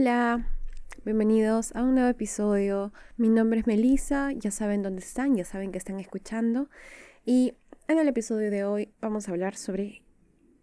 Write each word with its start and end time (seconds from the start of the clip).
Hola, 0.00 0.46
bienvenidos 1.04 1.74
a 1.74 1.82
un 1.82 1.96
nuevo 1.96 2.08
episodio. 2.08 2.92
Mi 3.16 3.28
nombre 3.28 3.58
es 3.58 3.66
Melissa, 3.66 4.30
ya 4.30 4.52
saben 4.52 4.80
dónde 4.80 5.00
están, 5.00 5.34
ya 5.34 5.44
saben 5.44 5.72
que 5.72 5.78
están 5.78 5.98
escuchando. 5.98 6.70
Y 7.24 7.54
en 7.88 7.98
el 7.98 8.06
episodio 8.06 8.52
de 8.52 8.62
hoy 8.62 8.92
vamos 9.00 9.26
a 9.26 9.32
hablar 9.32 9.56
sobre 9.56 10.04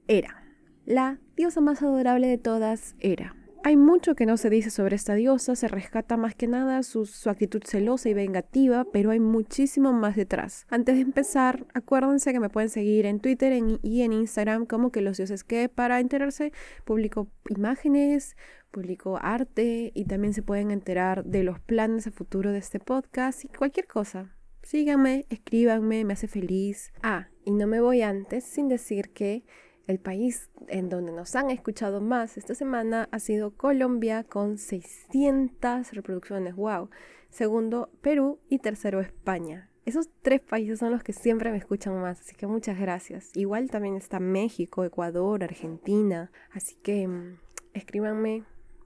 Hera, 0.08 0.42
la 0.86 1.20
diosa 1.36 1.60
más 1.60 1.82
adorable 1.82 2.28
de 2.28 2.38
todas, 2.38 2.96
Hera. 3.02 3.36
Hay 3.66 3.78
mucho 3.78 4.14
que 4.14 4.28
no 4.28 4.38
se 4.38 4.52
dice 4.52 4.70
sobre 4.70 4.96
esta 4.96 5.16
diosa, 5.16 5.56
se 5.56 5.68
rescata 5.68 6.18
más 6.18 6.36
que 6.36 6.48
nada 6.48 6.84
su, 6.84 7.10
actitud 7.26 7.64
celosa 7.66 8.08
y 8.08 8.14
vengativa, 8.14 8.86
pero 8.94 9.10
hay 9.10 9.20
muchísimo 9.20 9.92
más 9.92 10.16
detrás. 10.16 10.68
Antes 10.70 10.98
de 10.98 11.02
empezar, 11.02 11.66
acuérdense 11.74 12.32
que 12.32 12.40
me 12.40 12.50
pueden 12.50 12.70
seguir 12.70 13.08
en 13.08 13.20
Twitter 13.20 13.60
y 13.82 14.02
en 14.04 14.14
Instagram 14.14 14.68
como 14.68 14.92
que 14.92 15.02
los 15.02 15.18
dioses 15.18 15.44
que 15.44 15.68
para 15.68 16.00
enterarse 16.00 16.54
publico 16.84 17.28
imágenes, 17.50 18.38
publico 18.76 19.18
arte 19.22 19.94
y 19.96 20.04
también 20.04 20.34
se 20.34 20.42
pueden 20.42 20.70
enterar 20.70 21.24
de 21.24 21.44
los 21.44 21.62
planes 21.62 22.08
a 22.08 22.12
futuro 22.12 22.52
de 22.52 22.58
este 22.58 22.82
podcast 22.82 23.46
y 23.46 23.48
cualquier 23.48 23.88
cosa. 23.88 24.36
Síganme, 24.64 25.26
escríbanme, 25.30 26.04
me 26.04 26.12
hace 26.12 26.28
feliz. 26.28 26.92
Ah, 27.02 27.30
y 27.46 27.52
no 27.52 27.68
me 27.68 27.80
voy 27.80 28.02
antes 28.02 28.44
sin 28.44 28.68
decir 28.68 29.14
que 29.14 29.46
el 29.88 30.00
país 30.00 30.50
en 30.68 30.90
donde 30.90 31.14
nos 31.14 31.38
han 31.38 31.52
escuchado 31.52 32.02
más 32.02 32.38
esta 32.38 32.54
semana 32.54 33.08
ha 33.12 33.20
sido 33.20 33.56
Colombia 33.56 34.26
con 34.26 34.58
600 34.58 35.94
reproducciones. 35.94 36.56
¡Wow! 36.56 36.90
Segundo, 37.30 37.90
Perú 38.02 38.40
y 38.50 38.60
tercero, 38.60 39.00
España. 39.00 39.70
Esos 39.86 40.10
tres 40.22 40.42
países 40.42 40.80
son 40.80 40.92
los 40.92 41.02
que 41.02 41.14
siempre 41.14 41.50
me 41.52 41.58
escuchan 41.58 42.02
más, 42.02 42.20
así 42.20 42.36
que 42.36 42.46
muchas 42.46 42.78
gracias. 42.78 43.30
Igual 43.36 43.70
también 43.70 43.96
está 43.96 44.20
México, 44.20 44.84
Ecuador, 44.84 45.46
Argentina, 45.46 46.30
así 46.52 46.76
que 46.84 47.08
mm, 47.08 47.38
escríbanme, 47.74 48.44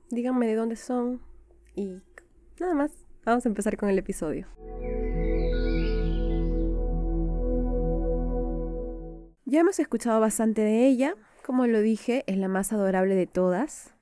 díganme 0.09 0.47
de 0.47 0.55
dónde 0.55 0.75
son 0.75 1.21
y 1.75 2.01
nada 2.59 2.73
más. 2.73 2.91
Vamos 3.25 3.45
a 3.45 3.49
empezar 3.49 3.77
con 3.77 3.89
el 3.89 3.97
episodio. 3.97 4.47
Ya 9.45 9.61
hemos 9.61 9.79
escuchado 9.79 10.19
bastante 10.19 10.61
de 10.61 10.87
ella, 10.87 11.15
como 11.43 11.65
lo 11.65 11.81
dije, 11.81 12.23
es 12.27 12.37
la 12.37 12.47
más 12.47 12.71
adorable 12.71 13.15
de 13.15 13.25
todas. 13.25 13.95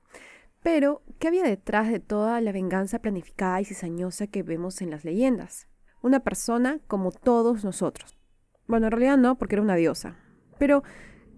Pero, 0.62 1.02
¿qué 1.18 1.28
había 1.28 1.44
detrás 1.44 1.90
de 1.90 2.00
toda 2.00 2.40
la 2.40 2.52
venganza 2.52 2.98
planificada 2.98 3.60
y 3.60 3.64
cizañosa 3.64 4.26
que 4.26 4.42
vemos 4.42 4.82
en 4.82 4.90
las 4.90 5.04
leyendas? 5.04 5.68
Una 6.02 6.20
persona 6.20 6.80
como 6.86 7.12
todos 7.12 7.64
nosotros. 7.64 8.18
Bueno, 8.66 8.86
en 8.86 8.92
realidad 8.92 9.16
no, 9.16 9.38
porque 9.38 9.54
era 9.54 9.62
una 9.62 9.76
diosa. 9.76 10.16
Pero, 10.58 10.82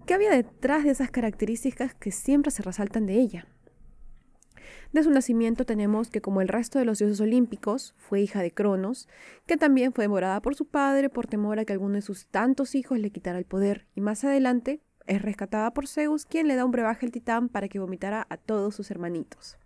¿qué 0.05 0.13
había 0.13 0.31
detrás 0.31 0.83
de 0.83 0.91
esas 0.91 1.11
características 1.11 1.95
que 1.95 2.11
siempre 2.11 2.51
se 2.51 2.63
resaltan 2.63 3.05
de 3.05 3.13
ella? 3.13 3.47
De 4.91 5.03
su 5.03 5.11
nacimiento 5.11 5.65
tenemos 5.65 6.09
que 6.09 6.21
como 6.21 6.41
el 6.41 6.47
resto 6.47 6.79
de 6.79 6.85
los 6.85 6.99
dioses 6.99 7.21
olímpicos, 7.21 7.93
fue 7.97 8.21
hija 8.21 8.41
de 8.41 8.51
Cronos, 8.51 9.07
que 9.45 9.57
también 9.57 9.93
fue 9.93 10.03
demorada 10.03 10.41
por 10.41 10.55
su 10.55 10.65
padre 10.65 11.09
por 11.09 11.27
temor 11.27 11.59
a 11.59 11.65
que 11.65 11.73
alguno 11.73 11.95
de 11.95 12.01
sus 12.01 12.27
tantos 12.27 12.75
hijos 12.75 12.99
le 12.99 13.11
quitara 13.11 13.39
el 13.39 13.45
poder, 13.45 13.87
y 13.95 14.01
más 14.01 14.23
adelante 14.23 14.81
es 15.07 15.21
rescatada 15.21 15.73
por 15.73 15.87
Zeus, 15.87 16.25
quien 16.25 16.47
le 16.47 16.55
da 16.55 16.65
un 16.65 16.71
brebaje 16.71 17.05
al 17.05 17.11
titán 17.11 17.49
para 17.49 17.67
que 17.67 17.79
vomitara 17.79 18.25
a 18.29 18.37
todos 18.37 18.75
sus 18.75 18.91
hermanitos. 18.91 19.57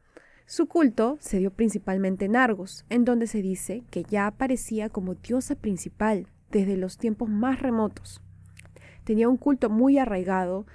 Su 0.48 0.68
culto 0.68 1.18
se 1.20 1.40
dio 1.40 1.52
principalmente 1.52 2.26
en 2.26 2.36
Argos, 2.36 2.86
en 2.90 3.04
donde 3.04 3.26
se 3.28 3.42
dice 3.42 3.84
que 3.90 4.04
ya 4.04 4.28
aparecía 4.28 4.90
como 4.90 5.16
diosa 5.16 5.56
principal 5.56 6.28
desde 6.52 6.78
los 6.78 6.98
tiempos 6.98 7.30
más 7.30 7.62
remotos. 7.62 8.22
Tenía 9.04 9.28
un 9.28 9.38
culto 9.38 9.70
muy 9.70 9.98
arraigado 9.98 10.66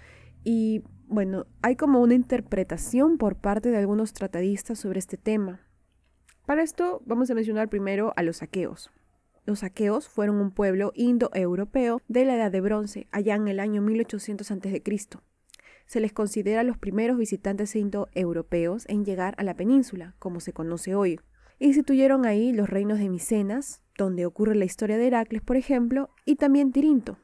y 0.42 0.82
bueno, 1.10 1.46
hay 1.60 1.74
como 1.74 2.00
una 2.00 2.14
interpretación 2.14 3.18
por 3.18 3.34
parte 3.34 3.70
de 3.70 3.78
algunos 3.78 4.12
tratadistas 4.12 4.78
sobre 4.78 5.00
este 5.00 5.16
tema. 5.16 5.60
Para 6.46 6.62
esto 6.62 7.02
vamos 7.04 7.28
a 7.30 7.34
mencionar 7.34 7.68
primero 7.68 8.12
a 8.16 8.22
los 8.22 8.42
aqueos. 8.42 8.90
Los 9.44 9.64
aqueos 9.64 10.08
fueron 10.08 10.36
un 10.36 10.52
pueblo 10.52 10.92
indoeuropeo 10.94 12.00
de 12.06 12.24
la 12.24 12.36
Edad 12.36 12.52
de 12.52 12.60
Bronce, 12.60 13.08
allá 13.10 13.34
en 13.34 13.48
el 13.48 13.58
año 13.58 13.82
1800 13.82 14.48
a.C. 14.50 14.82
Se 15.86 16.00
les 16.00 16.12
considera 16.12 16.62
los 16.62 16.78
primeros 16.78 17.18
visitantes 17.18 17.74
indoeuropeos 17.74 18.88
en 18.88 19.04
llegar 19.04 19.34
a 19.36 19.42
la 19.42 19.54
península, 19.54 20.14
como 20.20 20.38
se 20.38 20.52
conoce 20.52 20.94
hoy. 20.94 21.18
Instituyeron 21.58 22.24
ahí 22.24 22.52
los 22.52 22.70
reinos 22.70 23.00
de 23.00 23.08
Micenas, 23.08 23.82
donde 23.98 24.26
ocurre 24.26 24.54
la 24.54 24.64
historia 24.64 24.96
de 24.96 25.08
Heracles, 25.08 25.42
por 25.42 25.56
ejemplo, 25.56 26.10
y 26.24 26.36
también 26.36 26.70
Tirinto, 26.70 27.18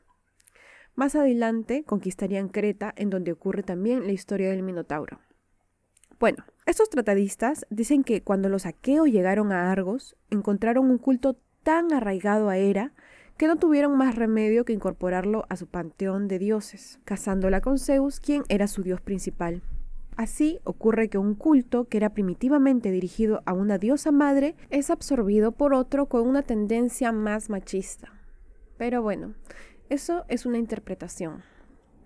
más 0.97 1.15
adelante 1.15 1.85
conquistarían 1.85 2.49
Creta, 2.49 2.93
en 2.97 3.11
donde 3.11 3.33
ocurre 3.33 3.63
también 3.63 4.07
la 4.07 4.13
historia 4.13 4.51
del 4.51 4.63
Minotauro. 4.63 5.21
Bueno, 6.19 6.45
estos 6.65 6.89
tratadistas 6.89 7.67
dicen 7.71 8.03
que 8.03 8.23
cuando 8.23 8.49
los 8.49 8.67
aqueos 8.67 9.07
llegaron 9.07 9.53
a 9.53 9.71
Argos, 9.71 10.17
encontraron 10.31 10.91
un 10.91 10.99
culto 10.99 11.37
tan 11.63 11.93
arraigado 11.93 12.49
a 12.49 12.57
Hera 12.57 12.93
que 13.37 13.47
no 13.47 13.57
tuvieron 13.57 13.97
más 13.99 14.15
remedio 14.15 14.65
que 14.65 14.73
incorporarlo 14.73 15.45
a 15.51 15.57
su 15.57 15.67
panteón 15.67 16.27
de 16.27 16.39
dioses, 16.39 16.99
casándola 17.05 17.61
con 17.61 17.79
Zeus, 17.79 18.19
quien 18.19 18.45
era 18.49 18.67
su 18.67 18.83
dios 18.83 19.01
principal. 19.03 19.63
Así 20.17 20.59
ocurre 20.65 21.11
que 21.11 21.19
un 21.19 21.35
culto 21.35 21.85
que 21.85 21.99
era 21.99 22.15
primitivamente 22.15 22.91
dirigido 22.91 23.43
a 23.45 23.53
una 23.53 23.77
diosa 23.77 24.11
madre 24.11 24.57
es 24.71 24.89
absorbido 24.89 25.53
por 25.53 25.75
otro 25.75 26.07
con 26.07 26.27
una 26.27 26.43
tendencia 26.43 27.13
más 27.13 27.51
machista. 27.51 28.13
Pero 28.79 29.03
bueno, 29.03 29.35
eso 29.89 30.25
es 30.29 30.47
una 30.47 30.59
interpretación. 30.59 31.43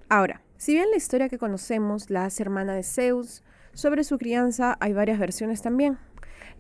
Ahora, 0.08 0.42
si 0.56 0.74
bien 0.74 0.90
la 0.90 0.96
historia 0.96 1.28
que 1.28 1.38
conocemos 1.38 2.10
la 2.10 2.24
hace 2.24 2.42
hermana 2.42 2.74
de 2.74 2.82
Zeus, 2.82 3.42
sobre 3.72 4.04
su 4.04 4.18
crianza 4.18 4.76
hay 4.80 4.92
varias 4.92 5.18
versiones 5.18 5.62
también. 5.62 5.98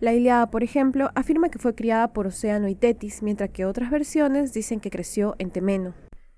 La 0.00 0.14
Iliada, 0.14 0.50
por 0.50 0.62
ejemplo, 0.62 1.10
afirma 1.14 1.50
que 1.50 1.58
fue 1.58 1.74
criada 1.74 2.12
por 2.12 2.26
Océano 2.26 2.68
y 2.68 2.74
Tetis, 2.74 3.22
mientras 3.22 3.50
que 3.50 3.66
otras 3.66 3.90
versiones 3.90 4.54
dicen 4.54 4.80
que 4.80 4.90
creció 4.90 5.34
en 5.38 5.50
Temeno. 5.50 5.94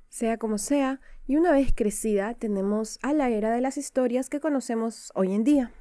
Sea 0.08 0.38
como 0.38 0.58
sea, 0.58 1.00
y 1.26 1.36
una 1.36 1.52
vez 1.52 1.72
crecida 1.74 2.34
tenemos 2.34 2.98
a 3.02 3.12
la 3.12 3.30
era 3.30 3.50
de 3.52 3.60
las 3.60 3.76
historias 3.76 4.28
que 4.28 4.40
conocemos 4.40 5.12
hoy 5.14 5.32
en 5.32 5.44
día. 5.44 5.72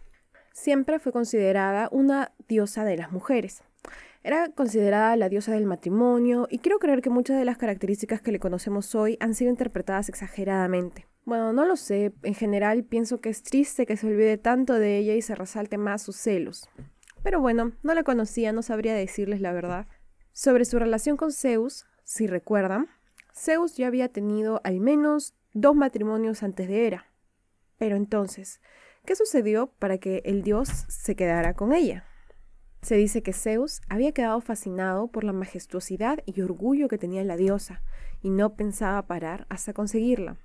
Siempre 0.54 1.00
fue 1.00 1.12
considerada 1.12 1.90
una 1.92 2.34
diosa 2.48 2.86
de 2.86 2.98
las 2.98 3.12
mujeres. 3.12 3.64
Era 4.24 4.50
considerada 4.50 5.16
la 5.16 5.30
diosa 5.30 5.54
del 5.54 5.66
matrimonio 5.66 6.48
y 6.52 6.60
quiero 6.60 6.78
creer 6.78 7.02
que 7.02 7.10
muchas 7.10 7.40
de 7.40 7.46
las 7.46 7.58
características 7.58 8.22
que 8.22 8.32
le 8.32 8.40
conocemos 8.40 8.94
hoy 8.94 9.18
han 9.20 9.34
sido 9.34 9.50
interpretadas 9.50 10.10
exageradamente. 10.10 11.08
Bueno, 11.26 11.54
no 11.54 11.66
lo 11.66 11.76
sé, 11.76 12.14
en 12.22 12.36
general 12.36 12.84
pienso 12.84 13.20
que 13.20 13.30
es 13.30 13.42
triste 13.42 13.88
que 13.88 13.98
se 13.98 14.08
olvide 14.08 14.38
tanto 14.38 14.74
de 14.74 14.98
ella 14.98 15.16
y 15.16 15.24
se 15.24 15.34
resalte 15.34 15.80
más 15.80 16.04
sus 16.04 16.18
celos. 16.18 16.70
Pero 17.24 17.42
bueno, 17.42 17.74
no 17.82 17.94
la 17.96 18.04
conocía, 18.04 18.52
no 18.52 18.62
sabría 18.62 18.94
decirles 18.94 19.42
la 19.42 19.54
verdad. 19.54 19.88
Sobre 20.34 20.66
su 20.66 20.78
relación 20.78 21.18
con 21.18 21.32
Zeus, 21.32 21.86
si 22.04 22.28
recuerdan, 22.28 22.88
Zeus 23.34 23.76
ya 23.76 23.88
había 23.88 24.10
tenido 24.10 24.62
al 24.64 24.80
menos 24.82 25.34
dos 25.54 25.76
matrimonios 25.76 26.44
antes 26.44 26.68
de 26.68 26.86
Hera. 26.86 27.08
Pero 27.78 27.96
entonces, 27.96 28.62
¿qué 29.06 29.16
sucedió 29.16 29.68
para 29.80 29.98
que 29.98 30.22
el 30.26 30.44
dios 30.44 30.70
se 30.70 31.16
quedara 31.16 31.56
con 31.56 31.74
ella? 31.74 32.06
Se 32.82 32.96
dice 32.96 33.22
que 33.22 33.34
Zeus 33.34 33.82
había 33.90 34.12
quedado 34.12 34.42
fascinado 34.42 35.08
por 35.08 35.24
la 35.24 35.34
majestuosidad 35.34 36.20
y 36.26 36.42
orgullo 36.42 36.88
que 36.88 36.98
tenía 36.98 37.24
la 37.24 37.38
diosa 37.38 37.84
y 38.24 38.32
no 38.32 38.56
pensaba 38.56 39.06
parar 39.06 39.46
hasta 39.50 39.74
conseguirla. 39.74 40.38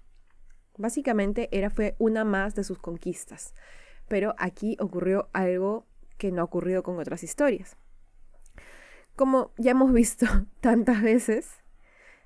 Básicamente 0.77 1.49
era 1.51 1.71
fue 1.71 1.97
una 1.99 2.25
más 2.25 2.55
de 2.55 2.65
sus 2.65 2.79
conquistas, 2.79 3.55
pero 4.09 4.35
aquí 4.39 4.77
ocurrió 4.81 5.31
algo 5.33 5.87
que 6.19 6.31
no 6.31 6.43
ha 6.43 6.45
ocurrido 6.45 6.83
con 6.83 6.99
otras 6.99 7.23
historias. 7.23 7.77
Como 9.15 9.53
ya 9.57 9.71
hemos 9.71 9.93
visto 9.95 10.27
tantas 10.61 11.01
veces, 11.01 11.49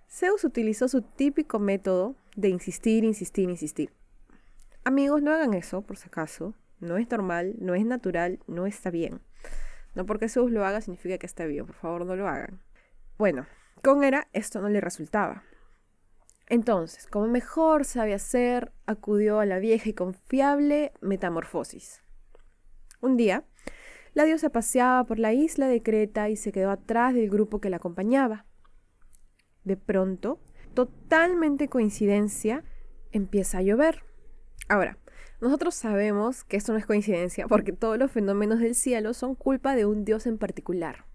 Zeus 0.09 0.43
utilizó 0.43 0.89
su 0.89 1.03
típico 1.03 1.61
método 1.61 2.17
de 2.35 2.49
insistir, 2.49 3.05
insistir, 3.05 3.49
insistir. 3.49 3.93
Amigos, 4.83 5.23
no 5.23 5.31
hagan 5.33 5.55
eso, 5.55 5.83
por 5.83 5.97
si 5.97 6.09
acaso. 6.09 6.55
No 6.81 6.97
es 6.97 7.09
normal, 7.11 7.55
no 7.61 7.75
es 7.75 7.85
natural, 7.85 8.41
no 8.49 8.67
está 8.67 8.91
bien. 8.91 9.21
No 9.95 10.07
porque 10.07 10.29
Zeus 10.29 10.51
lo 10.51 10.65
haga 10.65 10.81
significa 10.81 11.19
que 11.19 11.27
está 11.27 11.47
bien, 11.47 11.67
por 11.67 11.75
favor 11.75 12.07
no 12.07 12.17
lo 12.17 12.29
hagan. 12.29 12.61
Bueno, 13.19 13.47
con 13.83 14.05
Hera 14.05 14.29
esto 14.33 14.61
no 14.61 14.69
le 14.69 14.81
resultaba. 14.81 15.43
Entonces, 16.49 17.07
como 17.07 17.29
mejor 17.29 17.85
sabe 17.85 18.13
hacer, 18.13 18.73
acudió 18.87 19.39
a 19.39 19.47
la 19.47 19.59
vieja 19.59 19.89
y 19.89 19.93
confiable 19.93 20.93
metamorfosis. 21.01 22.03
Un 23.01 23.17
día, 23.17 23.45
la 24.15 24.25
diosa 24.25 24.51
paseaba 24.51 25.05
por 25.05 25.19
la 25.19 25.33
isla 25.33 25.69
de 25.69 25.83
Creta 25.83 26.29
y 26.29 26.37
se 26.37 26.51
quedó 26.51 26.71
atrás 26.71 27.15
del 27.15 27.31
grupo 27.31 27.61
que 27.61 27.71
la 27.71 27.77
acompañaba. 27.77 28.47
De 29.63 29.77
pronto, 29.77 30.41
totalmente 30.75 31.69
coincidencia, 31.69 32.65
empieza 33.13 33.59
a 33.59 33.63
llover. 33.63 34.03
Ahora, 34.69 34.99
nosotros 35.41 35.75
sabemos 35.75 36.45
que 36.45 36.57
esto 36.57 36.73
no 36.73 36.79
es 36.79 36.87
coincidencia 36.87 37.49
porque 37.49 37.73
todos 37.73 37.99
los 37.99 38.11
fenómenos 38.11 38.61
del 38.61 38.75
cielo 38.75 39.15
son 39.15 39.35
culpa 39.35 39.75
de 39.75 39.87
un 39.87 40.05
dios 40.05 40.27
en 40.27 40.37
particular. 40.37 41.07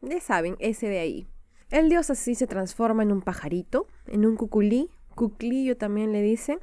Ya 0.00 0.20
saben, 0.20 0.56
ese 0.58 0.88
de 0.88 0.98
ahí. 0.98 1.26
El 1.70 1.88
dios 1.88 2.10
así 2.10 2.34
se 2.34 2.46
transforma 2.46 3.02
en 3.02 3.12
un 3.12 3.22
pajarito, 3.22 3.86
en 4.06 4.26
un 4.26 4.36
cuculí, 4.36 4.90
cuclillo 5.14 5.76
también 5.76 6.12
le 6.12 6.22
dicen, 6.22 6.58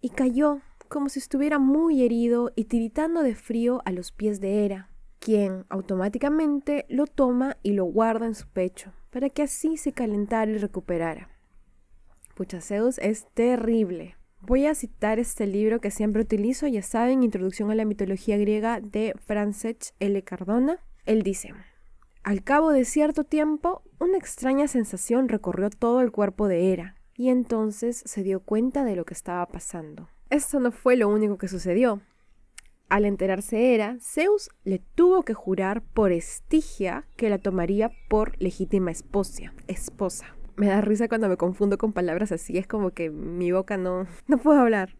y 0.00 0.10
cayó, 0.10 0.60
como 0.88 1.08
si 1.08 1.18
estuviera 1.18 1.58
muy 1.58 2.02
herido 2.02 2.52
y 2.56 2.64
tiritando 2.64 3.22
de 3.22 3.34
frío 3.34 3.80
a 3.84 3.92
los 3.92 4.10
pies 4.10 4.40
de 4.40 4.64
Hera, 4.64 4.90
quien 5.18 5.66
automáticamente 5.68 6.86
lo 6.88 7.06
toma 7.06 7.58
y 7.62 7.72
lo 7.72 7.84
guarda 7.84 8.26
en 8.26 8.34
su 8.34 8.48
pecho, 8.48 8.92
para 9.10 9.28
que 9.28 9.42
así 9.42 9.76
se 9.76 9.92
calentara 9.92 10.50
y 10.50 10.56
recuperara. 10.58 11.30
Pucha, 12.34 12.60
Zeus 12.60 12.98
es 12.98 13.26
terrible. 13.34 14.16
Voy 14.42 14.66
a 14.66 14.74
citar 14.74 15.18
este 15.18 15.46
libro 15.46 15.80
que 15.80 15.90
siempre 15.90 16.22
utilizo, 16.22 16.66
ya 16.66 16.82
saben, 16.82 17.22
Introducción 17.22 17.70
a 17.70 17.74
la 17.74 17.84
mitología 17.84 18.38
griega 18.38 18.80
de 18.80 19.14
Francesc 19.26 19.92
L. 20.00 20.22
Cardona. 20.24 20.78
Él 21.04 21.22
dice, 21.22 21.52
al 22.22 22.42
cabo 22.42 22.70
de 22.70 22.84
cierto 22.84 23.24
tiempo, 23.24 23.82
una 23.98 24.16
extraña 24.16 24.66
sensación 24.66 25.28
recorrió 25.28 25.70
todo 25.70 26.00
el 26.00 26.10
cuerpo 26.10 26.48
de 26.48 26.72
Hera, 26.72 26.96
y 27.14 27.28
entonces 27.28 28.02
se 28.06 28.22
dio 28.22 28.40
cuenta 28.40 28.82
de 28.84 28.96
lo 28.96 29.04
que 29.04 29.14
estaba 29.14 29.46
pasando. 29.46 30.08
Esto 30.30 30.58
no 30.58 30.72
fue 30.72 30.96
lo 30.96 31.08
único 31.08 31.36
que 31.36 31.48
sucedió. 31.48 32.00
Al 32.88 33.04
enterarse 33.04 33.74
Hera, 33.74 33.98
Zeus 34.00 34.50
le 34.64 34.80
tuvo 34.80 35.22
que 35.22 35.34
jurar 35.34 35.82
por 35.82 36.12
Estigia 36.12 37.06
que 37.16 37.30
la 37.30 37.38
tomaría 37.38 37.90
por 38.08 38.40
legítima 38.40 38.90
esposa. 38.90 39.52
esposa. 39.68 40.34
Me 40.56 40.66
da 40.66 40.80
risa 40.80 41.08
cuando 41.08 41.28
me 41.28 41.36
confundo 41.36 41.78
con 41.78 41.92
palabras 41.92 42.32
así, 42.32 42.58
es 42.58 42.66
como 42.66 42.90
que 42.90 43.10
mi 43.10 43.52
boca 43.52 43.76
no, 43.76 44.06
no 44.26 44.38
puedo 44.38 44.60
hablar. 44.60 44.96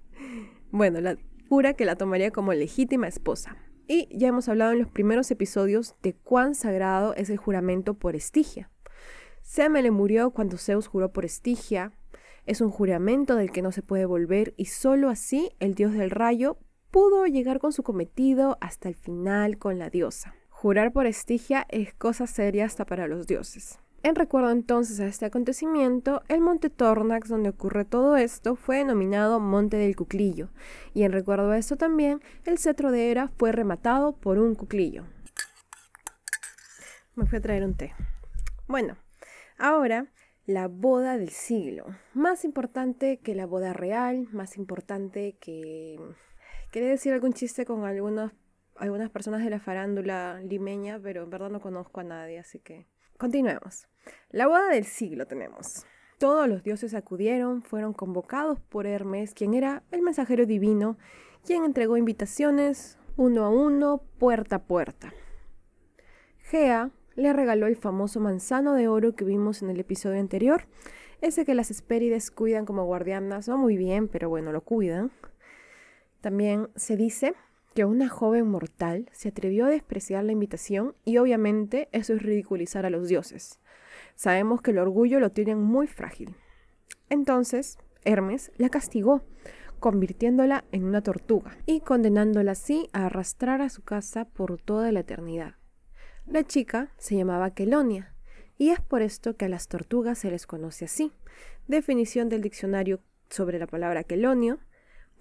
Bueno, 0.70 1.00
la 1.00 1.17
jura 1.49 1.75
que 1.75 1.85
la 1.85 1.97
tomaría 1.97 2.31
como 2.31 2.52
legítima 2.52 3.08
esposa. 3.08 3.56
Y 3.88 4.08
ya 4.17 4.29
hemos 4.29 4.49
hablado 4.49 4.70
en 4.70 4.79
los 4.79 4.88
primeros 4.88 5.31
episodios 5.32 5.97
de 6.00 6.14
cuán 6.14 6.55
sagrado 6.55 7.12
es 7.14 7.29
el 7.29 7.38
juramento 7.38 7.94
por 7.94 8.14
Estigia. 8.14 8.70
Semele 9.43 9.91
murió 9.91 10.31
cuando 10.31 10.58
Zeus 10.58 10.87
juró 10.87 11.12
por 11.12 11.25
Estigia. 11.25 11.93
Es 12.46 12.61
un 12.61 12.70
juramento 12.70 13.35
del 13.35 13.50
que 13.50 13.62
no 13.62 13.73
se 13.73 13.82
puede 13.82 14.06
volver 14.06 14.55
y 14.56 14.67
solo 14.67 15.08
así 15.08 15.50
el 15.58 15.75
dios 15.75 15.93
del 15.93 16.11
rayo 16.11 16.56
pudo 16.93 17.26
llegar 17.26 17.58
con 17.58 17.73
su 17.73 17.82
cometido 17.82 18.58
hasta 18.61 18.88
el 18.88 18.94
final 18.94 19.58
con 19.58 19.79
la 19.81 19.91
diosa. 19.91 20.37
Jurar 20.50 20.93
por 20.93 21.06
Estigia 21.06 21.67
es 21.69 21.93
cosa 21.94 22.29
seria 22.29 22.67
hasta 22.67 22.87
para 22.87 23.08
los 23.08 23.26
dioses. 23.26 23.81
En 24.02 24.14
recuerdo 24.14 24.50
entonces 24.50 24.99
a 24.99 25.06
este 25.06 25.26
acontecimiento, 25.26 26.23
el 26.29 26.41
monte 26.41 26.70
Tornax 26.70 27.29
donde 27.29 27.50
ocurre 27.50 27.85
todo 27.85 28.17
esto 28.17 28.56
fue 28.56 28.79
denominado 28.79 29.41
Monte 29.41 29.76
del 29.76 29.94
Cuclillo, 29.94 30.49
y 30.94 31.02
en 31.02 31.12
recuerdo 31.12 31.50
a 31.50 31.58
esto 31.58 31.76
también, 31.76 32.23
el 32.47 32.56
cetro 32.56 32.93
de 32.93 33.11
Hera 33.11 33.29
fue 33.37 33.52
rematado 33.52 34.12
por 34.17 34.38
un 34.38 34.55
cuclillo. 34.55 35.05
Me 37.14 37.26
fui 37.26 37.37
a 37.37 37.41
traer 37.43 37.62
un 37.62 37.76
té. 37.76 37.93
Bueno, 38.67 38.97
ahora 39.58 40.06
la 40.46 40.69
boda 40.69 41.19
del 41.19 41.29
siglo. 41.29 41.85
Más 42.14 42.46
importante 42.46 43.19
que 43.19 43.35
la 43.35 43.44
boda 43.44 43.75
real, 43.75 44.29
más 44.32 44.56
importante 44.56 45.37
que... 45.38 45.99
Quería 46.73 46.88
decir 46.88 47.12
algún 47.12 47.35
chiste 47.35 47.67
con 47.67 47.85
algunos, 47.85 48.32
algunas 48.76 49.11
personas 49.11 49.44
de 49.44 49.50
la 49.50 49.61
farándula 49.61 50.41
limeña, 50.41 50.99
pero 51.03 51.25
en 51.25 51.31
verdad 51.31 51.50
no 51.50 51.61
conozco 51.61 52.00
a 52.00 52.05
nadie, 52.05 52.38
así 52.38 52.61
que 52.61 52.87
Continuemos. 53.20 53.89
La 54.31 54.47
boda 54.47 54.69
del 54.69 54.85
siglo 54.85 55.26
tenemos. 55.26 55.87
Todos 56.19 56.49
los 56.49 56.62
dioses 56.62 56.94
acudieron, 56.94 57.62
fueron 57.62 57.93
convocados 57.93 58.61
por 58.61 58.87
Hermes, 58.87 59.35
quien 59.35 59.55
era 59.55 59.82
el 59.91 60.02
mensajero 60.02 60.47
divino, 60.47 60.99
quien 61.44 61.64
entregó 61.64 61.97
invitaciones 61.97 62.99
uno 63.17 63.44
a 63.44 63.50
uno, 63.50 64.02
puerta 64.19 64.56
a 64.56 64.62
puerta. 64.64 65.12
Gea 66.38 66.91
le 67.17 67.32
regaló 67.32 67.67
el 67.67 67.76
famoso 67.76 68.20
manzano 68.20 68.75
de 68.75 68.88
oro 68.88 69.14
que 69.14 69.25
vimos 69.25 69.62
en 69.62 69.70
el 69.70 69.81
episodio 69.81 70.20
anterior, 70.20 70.67
ese 71.20 71.44
que 71.44 71.55
las 71.55 71.70
Hespérides 71.70 72.31
cuidan 72.31 72.64
como 72.64 72.85
guardianas, 72.85 73.49
no 73.49 73.58
muy 73.58 73.76
bien, 73.76 74.08
pero 74.08 74.29
bueno, 74.29 74.53
lo 74.53 74.62
cuidan. 74.62 75.11
También 76.20 76.69
se 76.76 76.96
dice 76.96 77.35
que 77.75 77.85
una 77.85 78.08
joven 78.08 78.46
mortal 78.46 79.08
se 79.12 79.29
atrevió 79.29 79.67
a 79.67 79.70
despreciar 79.70 80.25
la 80.25 80.32
invitación 80.32 80.94
y 81.05 81.19
obviamente 81.19 81.88
eso 81.93 82.14
es 82.14 82.23
ridiculizar 82.23 82.87
a 82.87 82.91
los 82.91 83.08
dioses. 83.08 83.61
Sabemos 84.20 84.61
que 84.61 84.72
el 84.72 84.78
orgullo 84.78 85.19
lo 85.19 85.31
tienen 85.31 85.62
muy 85.62 85.87
frágil. 85.87 86.37
Entonces, 87.08 87.78
Hermes 88.05 88.52
la 88.58 88.69
castigó, 88.69 89.22
convirtiéndola 89.78 90.67
en 90.72 90.84
una 90.84 91.00
tortuga 91.00 91.56
y 91.64 91.81
condenándola 91.81 92.52
así 92.52 92.90
a 92.93 93.06
arrastrar 93.06 93.62
a 93.62 93.70
su 93.70 93.81
casa 93.81 94.26
por 94.26 94.61
toda 94.61 94.93
la 94.93 95.00
eternidad. 95.00 95.55
La 96.26 96.44
chica 96.44 96.93
se 96.99 97.17
llamaba 97.17 97.55
Quelonia, 97.55 98.14
y 98.58 98.69
es 98.69 98.82
por 98.82 99.00
esto 99.00 99.38
que 99.38 99.46
a 99.46 99.49
las 99.49 99.69
tortugas 99.69 100.19
se 100.19 100.31
les 100.31 100.46
conoce 100.46 100.84
así. 100.84 101.12
Definición 101.67 102.28
del 102.28 102.43
diccionario 102.43 103.00
sobre 103.31 103.58
la 103.58 103.67
palabra 103.67 104.05
quelonio, 104.05 104.58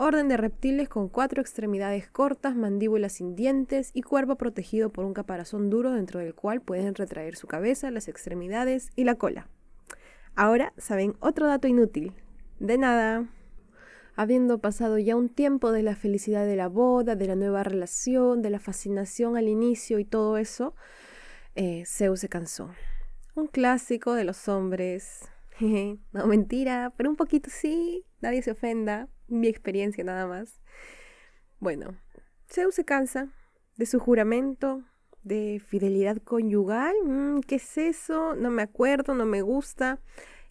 Orden 0.02 0.30
de 0.30 0.38
reptiles 0.38 0.88
con 0.88 1.10
cuatro 1.10 1.42
extremidades 1.42 2.08
cortas, 2.08 2.56
mandíbulas 2.56 3.12
sin 3.12 3.36
dientes 3.36 3.92
y 3.94 4.02
cuerpo 4.02 4.38
protegido 4.38 4.94
por 4.94 5.04
un 5.04 5.14
caparazón 5.14 5.70
duro 5.70 5.92
dentro 5.92 6.22
del 6.22 6.34
cual 6.34 6.62
pueden 6.62 6.96
retraer 6.96 7.36
su 7.36 7.48
cabeza, 7.48 7.92
las 7.92 8.08
extremidades 8.08 8.92
y 8.96 9.04
la 9.04 9.16
cola. 9.16 9.50
Ahora 10.36 10.72
saben 10.78 11.18
otro 11.20 11.48
dato 11.48 11.68
inútil. 11.68 12.14
De 12.62 12.78
nada. 12.78 13.28
Habiendo 14.16 14.60
pasado 14.60 14.98
ya 15.00 15.18
un 15.18 15.28
tiempo 15.28 15.74
de 15.74 15.84
la 15.84 15.98
felicidad 15.98 16.46
de 16.46 16.56
la 16.56 16.70
boda, 16.70 17.18
de 17.18 17.28
la 17.28 17.36
nueva 17.36 17.64
relación, 17.64 18.42
de 18.42 18.52
la 18.52 18.60
fascinación 18.60 19.36
al 19.36 19.50
inicio 19.50 20.00
y 20.00 20.06
todo 20.06 20.38
eso, 20.38 20.76
eh, 21.56 21.84
Zeus 21.86 22.22
se 22.22 22.30
cansó. 22.30 22.72
Un 23.36 23.48
clásico 23.48 24.14
de 24.14 24.24
los 24.24 24.48
hombres. 24.48 25.28
no, 25.60 26.26
mentira, 26.26 26.94
pero 26.96 27.10
un 27.10 27.18
poquito 27.18 27.50
sí, 27.52 28.06
nadie 28.22 28.42
se 28.42 28.52
ofenda 28.52 29.10
mi 29.30 29.48
experiencia 29.48 30.04
nada 30.04 30.28
más. 30.28 30.62
Bueno, 31.60 31.98
Zeus 32.50 32.76
se 32.76 32.86
cansa 32.86 33.30
de 33.78 33.86
su 33.86 34.00
juramento 34.00 34.84
de 35.24 35.62
fidelidad 35.66 36.18
conyugal. 36.18 36.96
Mm, 37.04 37.42
¿Qué 37.42 37.56
es 37.56 37.78
eso? 37.78 38.36
No 38.36 38.50
me 38.50 38.64
acuerdo, 38.64 39.14
no 39.14 39.26
me 39.26 39.42
gusta. 39.42 40.00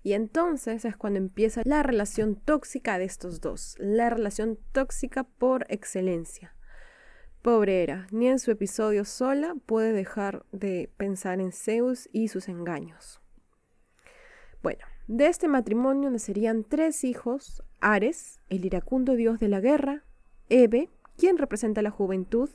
Y 0.03 0.13
entonces 0.13 0.85
es 0.85 0.97
cuando 0.97 1.19
empieza 1.19 1.63
la 1.65 1.83
relación 1.83 2.37
tóxica 2.37 2.99
de 2.99 3.05
estos 3.05 3.41
dos, 3.41 3.77
la 3.79 4.11
relación 4.11 4.59
tóxica 4.73 5.25
por 5.25 5.67
excelencia. 5.69 6.55
Pobre 7.43 7.83
Hera, 7.83 8.07
ni 8.11 8.29
en 8.29 8.39
su 8.39 8.50
episodio 8.50 9.05
sola 9.05 9.55
puede 9.67 9.93
dejar 9.93 10.45
de 10.52 10.91
pensar 10.97 11.41
en 11.41 11.52
Zeus 11.52 12.09
y 12.12 12.29
sus 12.29 12.49
engaños. 12.49 13.21
Bueno, 14.62 14.85
de 15.09 15.27
este 15.27 15.49
matrimonio 15.49 16.11
nacerían 16.11 16.65
tres 16.65 17.03
hijos, 17.03 17.65
Ares, 17.81 18.41
el 18.50 18.67
iracundo 18.67 19.15
dios 19.17 19.41
de 19.41 19.49
la 19.49 19.61
guerra, 19.61 20.05
Ebe, 20.50 20.91
quien 21.17 21.38
representa 21.38 21.81
la 21.81 21.91
juventud, 21.91 22.50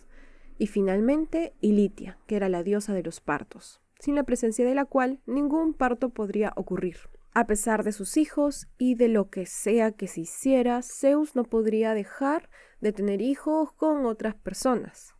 y 0.59 0.67
finalmente 0.67 1.55
Ilitia, 1.61 2.19
que 2.27 2.35
era 2.35 2.49
la 2.49 2.61
diosa 2.61 2.93
de 2.93 3.01
los 3.01 3.21
partos, 3.21 3.81
sin 3.99 4.13
la 4.13 4.23
presencia 4.23 4.65
de 4.65 4.75
la 4.75 4.85
cual 4.85 5.19
ningún 5.25 5.73
parto 5.73 6.09
podría 6.09 6.53
ocurrir. 6.55 6.97
A 7.33 7.47
pesar 7.47 7.83
de 7.83 7.91
sus 7.91 8.17
hijos 8.17 8.67
y 8.77 8.93
de 8.93 9.07
lo 9.07 9.31
que 9.31 9.47
sea 9.47 9.91
que 9.91 10.07
se 10.07 10.21
hiciera, 10.21 10.81
Zeus 10.83 11.35
no 11.35 11.45
podría 11.45 11.95
dejar 11.95 12.51
de 12.79 12.93
tener 12.93 13.21
hijos 13.23 13.73
con 13.73 14.05
otras 14.05 14.35
personas. 14.35 15.15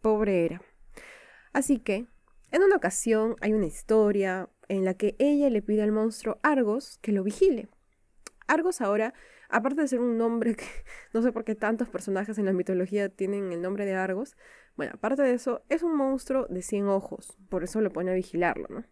Pobre 0.00 0.44
era. 0.44 0.62
Así 1.52 1.78
que, 1.78 2.06
en 2.56 2.62
una 2.62 2.76
ocasión 2.76 3.36
hay 3.42 3.52
una 3.52 3.66
historia, 3.66 4.48
en 4.68 4.86
la 4.86 4.94
que 4.94 5.14
ella 5.18 5.50
le 5.50 5.60
pide 5.60 5.82
al 5.82 5.92
monstruo 5.92 6.38
Argos 6.42 6.98
que 7.02 7.12
lo 7.12 7.22
vigile. 7.22 7.68
Argos 8.46 8.80
ahora, 8.80 9.12
aparte 9.50 9.82
de 9.82 9.88
ser 9.88 10.00
un 10.00 10.16
nombre 10.16 10.54
que 10.54 10.64
no 11.12 11.20
sé 11.20 11.32
por 11.32 11.44
qué 11.44 11.54
tantos 11.54 11.90
personajes 11.90 12.38
en 12.38 12.46
la 12.46 12.54
mitología 12.54 13.10
tienen 13.10 13.52
el 13.52 13.60
nombre 13.60 13.84
de 13.84 13.94
Argos, 13.94 14.38
bueno, 14.74 14.92
aparte 14.94 15.22
de 15.22 15.34
eso, 15.34 15.62
es 15.68 15.82
un 15.82 15.96
monstruo 15.96 16.46
de 16.48 16.62
100 16.62 16.88
ojos, 16.88 17.36
por 17.50 17.62
eso 17.62 17.82
lo 17.82 17.92
pone 17.92 18.10
a 18.10 18.14
vigilarlo, 18.14 18.66
¿no? 18.70 18.84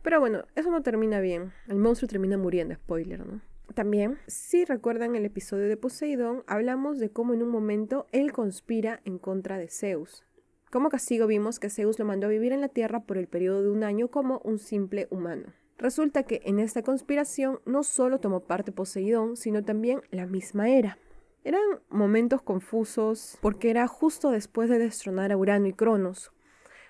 Pero 0.00 0.18
bueno, 0.18 0.44
eso 0.54 0.70
no 0.70 0.82
termina 0.82 1.20
bien, 1.20 1.52
el 1.68 1.76
monstruo 1.76 2.08
termina 2.08 2.38
muriendo, 2.38 2.74
spoiler, 2.74 3.26
¿no? 3.26 3.42
También, 3.74 4.18
si 4.26 4.64
recuerdan 4.64 5.14
el 5.14 5.26
episodio 5.26 5.68
de 5.68 5.76
Poseidón, 5.76 6.42
hablamos 6.46 6.98
de 6.98 7.10
cómo 7.10 7.34
en 7.34 7.42
un 7.42 7.50
momento 7.50 8.06
él 8.12 8.32
conspira 8.32 9.02
en 9.04 9.18
contra 9.18 9.58
de 9.58 9.68
Zeus, 9.68 10.24
como 10.70 10.88
castigo 10.88 11.26
vimos 11.26 11.58
que 11.58 11.68
Zeus 11.68 11.98
lo 11.98 12.04
mandó 12.04 12.28
a 12.28 12.30
vivir 12.30 12.52
en 12.52 12.60
la 12.60 12.68
Tierra 12.68 13.00
por 13.00 13.18
el 13.18 13.26
periodo 13.26 13.62
de 13.62 13.70
un 13.70 13.82
año 13.82 14.08
como 14.08 14.40
un 14.44 14.58
simple 14.58 15.08
humano. 15.10 15.52
Resulta 15.78 16.22
que 16.22 16.42
en 16.44 16.60
esta 16.60 16.82
conspiración 16.82 17.60
no 17.66 17.82
solo 17.82 18.20
tomó 18.20 18.40
parte 18.40 18.70
Poseidón, 18.70 19.36
sino 19.36 19.64
también 19.64 20.02
la 20.10 20.26
misma 20.26 20.68
Hera. 20.68 20.98
Eran 21.42 21.62
momentos 21.88 22.42
confusos 22.42 23.38
porque 23.40 23.70
era 23.70 23.88
justo 23.88 24.30
después 24.30 24.68
de 24.68 24.78
destronar 24.78 25.32
a 25.32 25.36
Urano 25.36 25.66
y 25.66 25.72
Cronos. 25.72 26.32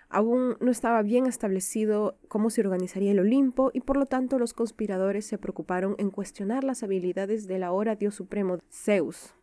Aún 0.08 0.56
no 0.60 0.72
estaba 0.72 1.02
bien 1.02 1.26
establecido 1.26 2.18
cómo 2.26 2.50
se 2.50 2.62
organizaría 2.62 3.12
el 3.12 3.20
Olimpo 3.20 3.70
y 3.72 3.80
por 3.80 3.96
lo 3.96 4.06
tanto 4.06 4.40
los 4.40 4.54
conspiradores 4.54 5.24
se 5.24 5.38
preocuparon 5.38 5.94
en 5.98 6.10
cuestionar 6.10 6.64
las 6.64 6.82
habilidades 6.82 7.46
del 7.46 7.62
ahora 7.62 7.94
dios 7.94 8.16
supremo 8.16 8.58
Zeus. 8.70 9.36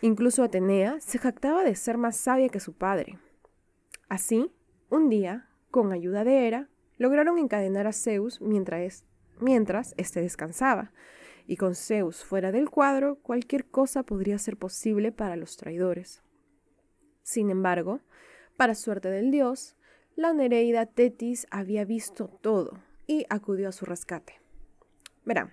Incluso 0.00 0.44
Atenea 0.44 1.00
se 1.00 1.18
jactaba 1.18 1.64
de 1.64 1.74
ser 1.74 1.98
más 1.98 2.16
sabia 2.16 2.48
que 2.48 2.60
su 2.60 2.72
padre. 2.72 3.18
Así, 4.12 4.52
un 4.90 5.08
día, 5.08 5.48
con 5.70 5.90
ayuda 5.90 6.22
de 6.22 6.46
Hera, 6.46 6.68
lograron 6.98 7.38
encadenar 7.38 7.86
a 7.86 7.94
Zeus 7.94 8.42
mientras, 8.42 9.06
éste 9.96 10.20
descansaba. 10.20 10.92
y 11.46 11.56
con 11.56 11.74
Zeus 11.74 12.22
fuera 12.22 12.52
del 12.52 12.68
cuadro, 12.68 13.16
cualquier 13.22 13.64
cosa 13.70 14.02
podría 14.02 14.36
ser 14.36 14.58
posible 14.58 15.12
para 15.12 15.36
los 15.36 15.56
traidores. 15.56 16.22
Sin 17.22 17.48
embargo, 17.48 18.00
para 18.58 18.74
suerte 18.74 19.08
del 19.08 19.30
dios, 19.30 19.76
la 20.14 20.34
Nereida 20.34 20.84
Tetis 20.84 21.46
había 21.50 21.86
visto 21.86 22.28
todo 22.42 22.80
y 23.06 23.24
acudió 23.30 23.70
a 23.70 23.72
su 23.72 23.86
rescate. 23.86 24.42
Verán, 25.24 25.52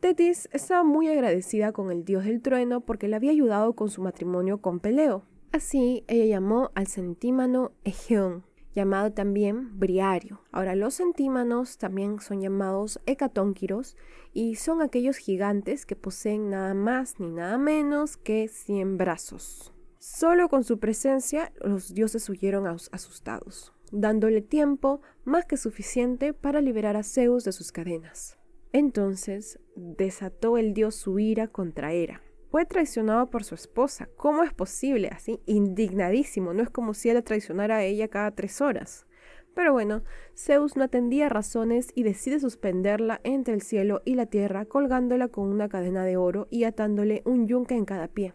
Tetis 0.00 0.48
estaba 0.50 0.82
muy 0.82 1.08
agradecida 1.08 1.72
con 1.72 1.90
el 1.90 2.06
dios 2.06 2.24
del 2.24 2.40
trueno 2.40 2.80
porque 2.80 3.06
le 3.06 3.16
había 3.16 3.32
ayudado 3.32 3.74
con 3.74 3.90
su 3.90 4.00
matrimonio 4.00 4.62
con 4.62 4.80
Peleo. 4.80 5.26
Así, 5.52 6.02
ella 6.08 6.24
llamó 6.24 6.70
al 6.74 6.86
centímano 6.86 7.72
Egeón, 7.84 8.46
llamado 8.74 9.12
también 9.12 9.78
Briario. 9.78 10.40
Ahora, 10.50 10.74
los 10.74 10.94
centímanos 10.94 11.76
también 11.76 12.20
son 12.20 12.40
llamados 12.40 13.00
hecatónquiros 13.04 13.98
y 14.32 14.54
son 14.54 14.80
aquellos 14.80 15.18
gigantes 15.18 15.84
que 15.84 15.94
poseen 15.94 16.48
nada 16.48 16.72
más 16.72 17.20
ni 17.20 17.28
nada 17.30 17.58
menos 17.58 18.16
que 18.16 18.48
100 18.48 18.96
brazos. 18.96 19.74
Solo 19.98 20.48
con 20.48 20.64
su 20.64 20.78
presencia 20.78 21.52
los 21.60 21.92
dioses 21.92 22.26
huyeron 22.30 22.66
asustados, 22.66 23.74
dándole 23.92 24.40
tiempo 24.40 25.02
más 25.24 25.44
que 25.44 25.58
suficiente 25.58 26.32
para 26.32 26.62
liberar 26.62 26.96
a 26.96 27.02
Zeus 27.02 27.44
de 27.44 27.52
sus 27.52 27.72
cadenas. 27.72 28.38
Entonces 28.72 29.60
desató 29.76 30.56
el 30.56 30.72
dios 30.72 30.94
su 30.94 31.18
ira 31.18 31.46
contra 31.48 31.92
Hera. 31.92 32.22
Fue 32.52 32.66
traicionado 32.66 33.30
por 33.30 33.44
su 33.44 33.54
esposa. 33.54 34.10
¿Cómo 34.18 34.44
es 34.44 34.52
posible? 34.52 35.08
Así, 35.08 35.40
indignadísimo. 35.46 36.52
No 36.52 36.62
es 36.62 36.68
como 36.68 36.92
si 36.92 37.08
él 37.08 37.24
traicionara 37.24 37.76
a 37.76 37.82
ella 37.84 38.08
cada 38.08 38.30
tres 38.32 38.60
horas. 38.60 39.06
Pero 39.54 39.72
bueno, 39.72 40.02
Zeus 40.36 40.76
no 40.76 40.84
atendía 40.84 41.30
razones 41.30 41.88
y 41.94 42.02
decide 42.02 42.40
suspenderla 42.40 43.22
entre 43.24 43.54
el 43.54 43.62
cielo 43.62 44.02
y 44.04 44.16
la 44.16 44.26
tierra, 44.26 44.66
colgándola 44.66 45.28
con 45.28 45.48
una 45.48 45.70
cadena 45.70 46.04
de 46.04 46.18
oro 46.18 46.46
y 46.50 46.64
atándole 46.64 47.22
un 47.24 47.46
yunque 47.46 47.74
en 47.74 47.86
cada 47.86 48.06
pie. 48.08 48.34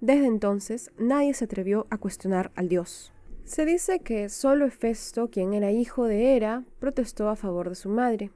Desde 0.00 0.26
entonces 0.26 0.90
nadie 0.98 1.32
se 1.32 1.44
atrevió 1.44 1.86
a 1.90 1.98
cuestionar 1.98 2.50
al 2.56 2.68
dios. 2.68 3.12
Se 3.44 3.64
dice 3.64 4.00
que 4.00 4.30
solo 4.30 4.66
Hefesto, 4.66 5.30
quien 5.30 5.54
era 5.54 5.70
hijo 5.70 6.06
de 6.06 6.34
Hera, 6.34 6.64
protestó 6.80 7.28
a 7.28 7.36
favor 7.36 7.68
de 7.68 7.76
su 7.76 7.88
madre. 7.88 8.32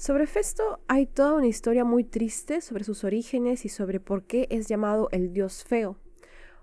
Sobre 0.00 0.26
Festo 0.26 0.80
hay 0.88 1.04
toda 1.04 1.34
una 1.34 1.46
historia 1.46 1.84
muy 1.84 2.04
triste 2.04 2.62
sobre 2.62 2.84
sus 2.84 3.04
orígenes 3.04 3.66
y 3.66 3.68
sobre 3.68 4.00
por 4.00 4.24
qué 4.24 4.46
es 4.48 4.66
llamado 4.66 5.10
el 5.12 5.34
dios 5.34 5.62
feo. 5.62 5.98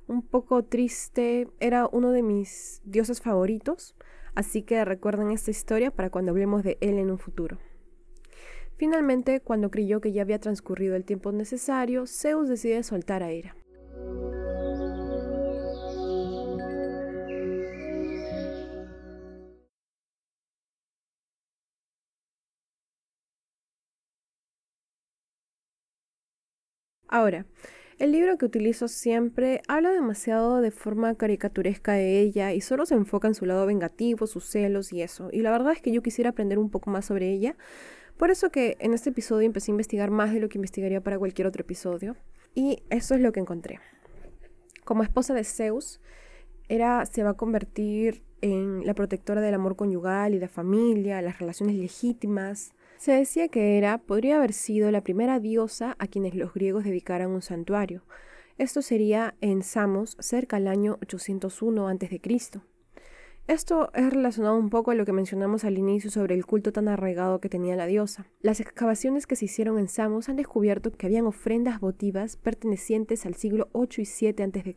Un 0.08 0.24
poco 0.24 0.65
triste, 0.65 1.48
era 1.60 1.88
uno 1.91 2.10
de 2.10 2.24
mis 2.24 2.82
dioses 2.84 3.22
favoritos, 3.22 3.94
así 4.34 4.63
que 4.63 4.84
recuerden 4.84 5.29
esta 5.29 5.51
historia 5.51 5.91
para 5.91 6.10
cuando 6.10 6.32
hablemos 6.32 6.63
de 6.63 6.79
él 6.82 6.98
en 6.98 7.12
un 7.12 7.20
futuro. 7.20 7.60
Finalmente, 8.75 9.39
cuando 9.39 9.70
creyó 9.70 10.01
que 10.01 10.13
ya 10.13 10.24
había 10.24 10.39
transcurrido 10.39 10.96
el 10.96 11.06
tiempo 11.06 11.32
necesario, 11.32 12.08
Zeus 12.08 12.50
decide 12.50 12.82
soltar 12.82 13.22
a 13.22 13.29
Hera. 13.29 13.56
Ahora, 27.17 27.47
el 27.97 28.12
libro 28.12 28.38
que 28.38 28.45
utilizo 28.45 28.88
siempre 28.88 29.63
habla 29.67 29.89
demasiado 29.89 30.62
de 30.62 30.69
forma 30.69 31.15
caricaturesca 31.15 31.93
de 31.93 32.19
ella 32.19 32.53
y 32.53 32.62
solo 32.62 32.86
se 32.86 32.93
enfoca 32.93 33.27
en 33.27 33.33
su 33.33 33.47
lado 33.47 33.65
vengativo, 33.65 34.27
sus 34.27 34.45
celos 34.45 34.93
y 34.93 35.01
eso. 35.01 35.29
Y 35.33 35.41
la 35.41 35.50
verdad 35.50 35.74
es 35.74 35.81
que 35.81 35.91
yo 35.91 36.03
quisiera 36.03 36.29
aprender 36.29 36.59
un 36.59 36.69
poco 36.69 36.91
más 36.91 37.05
sobre 37.05 37.31
ella. 37.31 37.55
Por 38.17 38.29
eso 38.29 38.51
que 38.51 38.77
en 38.81 38.93
este 38.93 39.09
episodio 39.09 39.47
empecé 39.47 39.71
a 39.71 39.74
investigar 39.74 40.12
más 40.12 40.31
de 40.31 40.39
lo 40.39 40.47
que 40.47 40.59
investigaría 40.59 41.01
para 41.01 41.17
cualquier 41.17 41.47
otro 41.47 41.62
episodio. 41.62 42.15
Y 42.53 42.83
eso 42.91 43.15
es 43.15 43.21
lo 43.21 43.31
que 43.31 43.39
encontré. 43.39 43.79
Como 44.86 45.01
esposa 45.01 45.33
de 45.33 45.43
Zeus, 45.43 46.00
Hera 46.69 47.03
se 47.07 47.24
va 47.24 47.31
a 47.31 47.33
convertir 47.33 48.21
en 48.41 48.86
la 48.86 48.93
protectora 48.93 49.41
del 49.41 49.55
amor 49.55 49.75
conyugal 49.75 50.36
y 50.36 50.38
de 50.38 50.47
familia, 50.47 51.24
las 51.24 51.39
relaciones 51.39 51.77
legítimas, 51.77 52.74
se 52.98 53.12
decía 53.13 53.48
que 53.48 53.77
Hera 53.77 54.00
podría 54.00 54.38
haber 54.38 54.54
sido 54.54 54.92
la 54.92 55.01
primera 55.01 55.39
diosa 55.39 55.96
a 56.00 56.08
quienes 56.08 56.36
los 56.36 56.54
griegos 56.54 56.84
dedicaran 56.84 57.32
un 57.32 57.42
santuario. 57.42 58.04
Esto 58.58 58.82
sería 58.82 59.36
en 59.39 59.62
Samos 59.62 60.18
cerca 60.20 60.58
del 60.58 60.68
año 60.68 60.98
801 61.01 61.88
a.C. 61.88 62.22
Esto 63.48 63.92
es 63.94 64.10
relacionado 64.12 64.58
un 64.58 64.70
poco 64.70 64.92
a 64.92 64.96
lo 64.96 65.06
que 65.06 65.13
mencionamos 65.13 65.63
al 65.63 65.77
inicio 65.77 66.12
sobre 66.12 66.36
el 66.36 66.46
culto 66.46 66.74
tan 66.74 66.89
arraigado 66.89 67.39
que 67.39 67.48
tenía 67.48 67.77
la 67.77 67.86
diosa. 67.86 68.27
Las 68.42 68.60
excavaciones 68.60 69.25
que 69.25 69.38
se 69.38 69.46
hicieron 69.46 69.80
en 69.80 69.88
Samos 69.88 70.27
han 70.27 70.36
descubierto 70.36 70.92
que 70.92 71.06
habían 71.06 71.27
ofrendas 71.27 71.80
votivas 71.80 72.36
pertenecientes 72.36 73.25
al 73.25 73.36
siglo 73.36 73.70
8 73.72 74.01
y 74.01 74.06
7 74.06 74.44
a.C., 74.44 74.75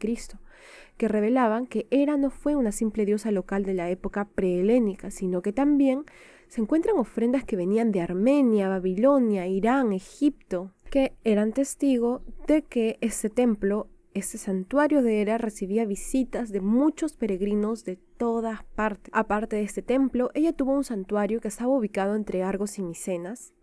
que 0.98 1.08
revelaban 1.08 1.66
que 1.66 1.88
Hera 1.90 2.16
no 2.16 2.30
fue 2.30 2.54
una 2.54 2.70
simple 2.70 3.06
diosa 3.06 3.32
local 3.32 3.64
de 3.64 3.74
la 3.74 3.90
época 3.90 4.28
prehelénica, 4.28 5.10
sino 5.10 5.42
que 5.42 5.52
también 5.52 6.04
se 6.50 6.60
encuentran 6.60 6.98
ofrendas 6.98 7.44
que 7.44 7.54
venían 7.54 7.92
de 7.92 8.00
Armenia, 8.00 8.68
Babilonia, 8.68 9.46
Irán, 9.46 9.92
Egipto, 9.92 10.72
que 10.90 11.14
eran 11.22 11.52
testigo 11.52 12.22
de 12.48 12.62
que 12.62 12.98
este 13.00 13.30
templo, 13.30 13.86
este 14.14 14.36
santuario 14.36 15.00
de 15.00 15.20
Hera, 15.20 15.38
recibía 15.38 15.84
visitas 15.84 16.50
de 16.50 16.60
muchos 16.60 17.12
peregrinos 17.12 17.84
de 17.84 17.98
todas 18.16 18.64
partes. 18.74 19.12
Aparte 19.14 19.54
de 19.54 19.62
este 19.62 19.80
templo, 19.80 20.32
ella 20.34 20.52
tuvo 20.52 20.72
un 20.72 20.82
santuario 20.82 21.40
que 21.40 21.46
estaba 21.46 21.72
ubicado 21.72 22.16
entre 22.16 22.42
Argos 22.42 22.78
y 22.78 22.82
Micenas, 22.82 23.54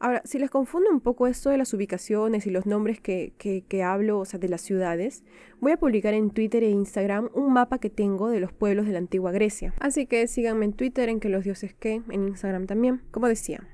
Ahora, 0.00 0.22
si 0.24 0.38
les 0.38 0.48
confunde 0.48 0.90
un 0.90 1.00
poco 1.00 1.26
esto 1.26 1.50
de 1.50 1.58
las 1.58 1.74
ubicaciones 1.74 2.46
y 2.46 2.50
los 2.50 2.66
nombres 2.66 3.00
que, 3.00 3.32
que, 3.36 3.82
hablo, 3.82 4.20
o 4.20 4.24
sea, 4.24 4.38
de 4.38 4.48
las 4.48 4.60
ciudades, 4.60 5.24
voy 5.60 5.72
a 5.72 5.76
publicar 5.76 6.14
en 6.14 6.30
Twitter 6.30 6.62
e 6.62 6.70
Instagram 6.70 7.30
un 7.34 7.52
mapa 7.52 7.78
que 7.78 7.90
tengo 7.90 8.28
de 8.28 8.38
los 8.38 8.52
pueblos 8.52 8.86
de 8.86 8.92
la 8.92 8.98
antigua 8.98 9.32
Grecia. 9.32 9.74
Así 9.80 10.06
que 10.06 10.28
síganme 10.28 10.66
en 10.66 10.72
Twitter, 10.72 11.08
en 11.08 11.18
que 11.18 11.28
los 11.28 11.42
dioses 11.42 11.74
que, 11.74 12.02
en 12.10 12.28
Instagram 12.28 12.66
también. 12.66 13.02
Como 13.10 13.26
decía, 13.26 13.66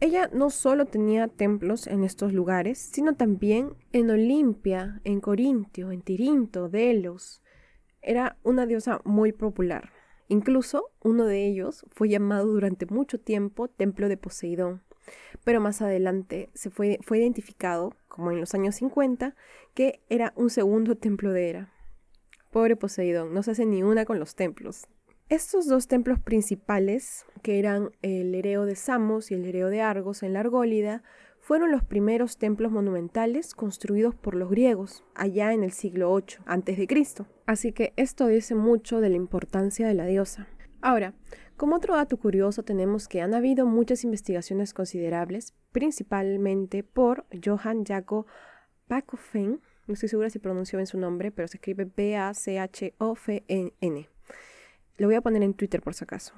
ella 0.00 0.30
no 0.32 0.48
solo 0.48 0.86
tenía 0.86 1.28
templos 1.28 1.86
en 1.86 2.02
estos 2.02 2.32
lugares, 2.32 2.78
sino 2.78 3.14
también 3.14 3.74
en 3.92 4.08
Olimpia, 4.10 5.02
en 5.04 5.20
Corintio, 5.20 5.92
en 5.92 6.00
Tirinto, 6.00 6.70
Delos. 6.70 7.42
Era 8.00 8.38
una 8.42 8.64
diosa 8.64 9.02
muy 9.04 9.32
popular. 9.32 9.90
Incluso 10.28 10.92
uno 11.02 11.26
de 11.26 11.46
ellos 11.46 11.84
fue 11.90 12.08
llamado 12.08 12.46
durante 12.46 12.86
mucho 12.86 13.20
tiempo 13.20 13.68
Templo 13.68 14.08
de 14.08 14.16
Poseidón 14.16 14.87
pero 15.44 15.60
más 15.60 15.82
adelante 15.82 16.50
se 16.54 16.70
fue, 16.70 16.98
fue 17.02 17.18
identificado, 17.18 17.94
como 18.08 18.30
en 18.30 18.40
los 18.40 18.54
años 18.54 18.76
50, 18.76 19.34
que 19.74 20.00
era 20.08 20.32
un 20.36 20.50
segundo 20.50 20.96
templo 20.96 21.32
de 21.32 21.48
Hera. 21.48 21.72
Pobre 22.50 22.76
Poseidón, 22.76 23.34
no 23.34 23.42
se 23.42 23.52
hace 23.52 23.66
ni 23.66 23.82
una 23.82 24.04
con 24.04 24.18
los 24.18 24.34
templos. 24.34 24.86
Estos 25.28 25.66
dos 25.66 25.88
templos 25.88 26.18
principales, 26.18 27.26
que 27.42 27.58
eran 27.58 27.90
el 28.00 28.34
Hereo 28.34 28.64
de 28.64 28.76
Samos 28.76 29.30
y 29.30 29.34
el 29.34 29.44
Hereo 29.44 29.68
de 29.68 29.82
Argos 29.82 30.22
en 30.22 30.32
la 30.32 30.40
Argólida, 30.40 31.02
fueron 31.40 31.70
los 31.70 31.82
primeros 31.82 32.38
templos 32.38 32.72
monumentales 32.72 33.54
construidos 33.54 34.14
por 34.14 34.34
los 34.34 34.50
griegos, 34.50 35.04
allá 35.14 35.52
en 35.52 35.64
el 35.64 35.72
siglo 35.72 36.10
8 36.12 36.42
a.C. 36.46 36.86
Así 37.46 37.72
que 37.72 37.92
esto 37.96 38.26
dice 38.26 38.54
mucho 38.54 39.00
de 39.00 39.10
la 39.10 39.16
importancia 39.16 39.86
de 39.86 39.94
la 39.94 40.06
diosa. 40.06 40.48
Ahora, 40.80 41.14
como 41.58 41.76
otro 41.76 41.94
dato 41.96 42.16
curioso 42.16 42.62
tenemos 42.62 43.08
que 43.08 43.20
han 43.20 43.34
habido 43.34 43.66
muchas 43.66 44.04
investigaciones 44.04 44.72
considerables, 44.72 45.52
principalmente 45.72 46.82
por 46.84 47.26
Johann 47.44 47.84
Jacob 47.84 48.24
Pacofen, 48.86 49.60
no 49.88 49.94
estoy 49.94 50.08
segura 50.08 50.30
si 50.30 50.38
pronunció 50.38 50.76
bien 50.76 50.86
su 50.86 50.98
nombre, 50.98 51.30
pero 51.32 51.48
se 51.48 51.56
escribe 51.56 51.84
B-A-C-H-O-F-N. 51.96 52.88
Lo 54.98 55.06
voy 55.06 55.16
a 55.16 55.20
poner 55.20 55.42
en 55.42 55.54
Twitter 55.54 55.82
por 55.82 55.94
si 55.94 56.04
acaso. 56.04 56.34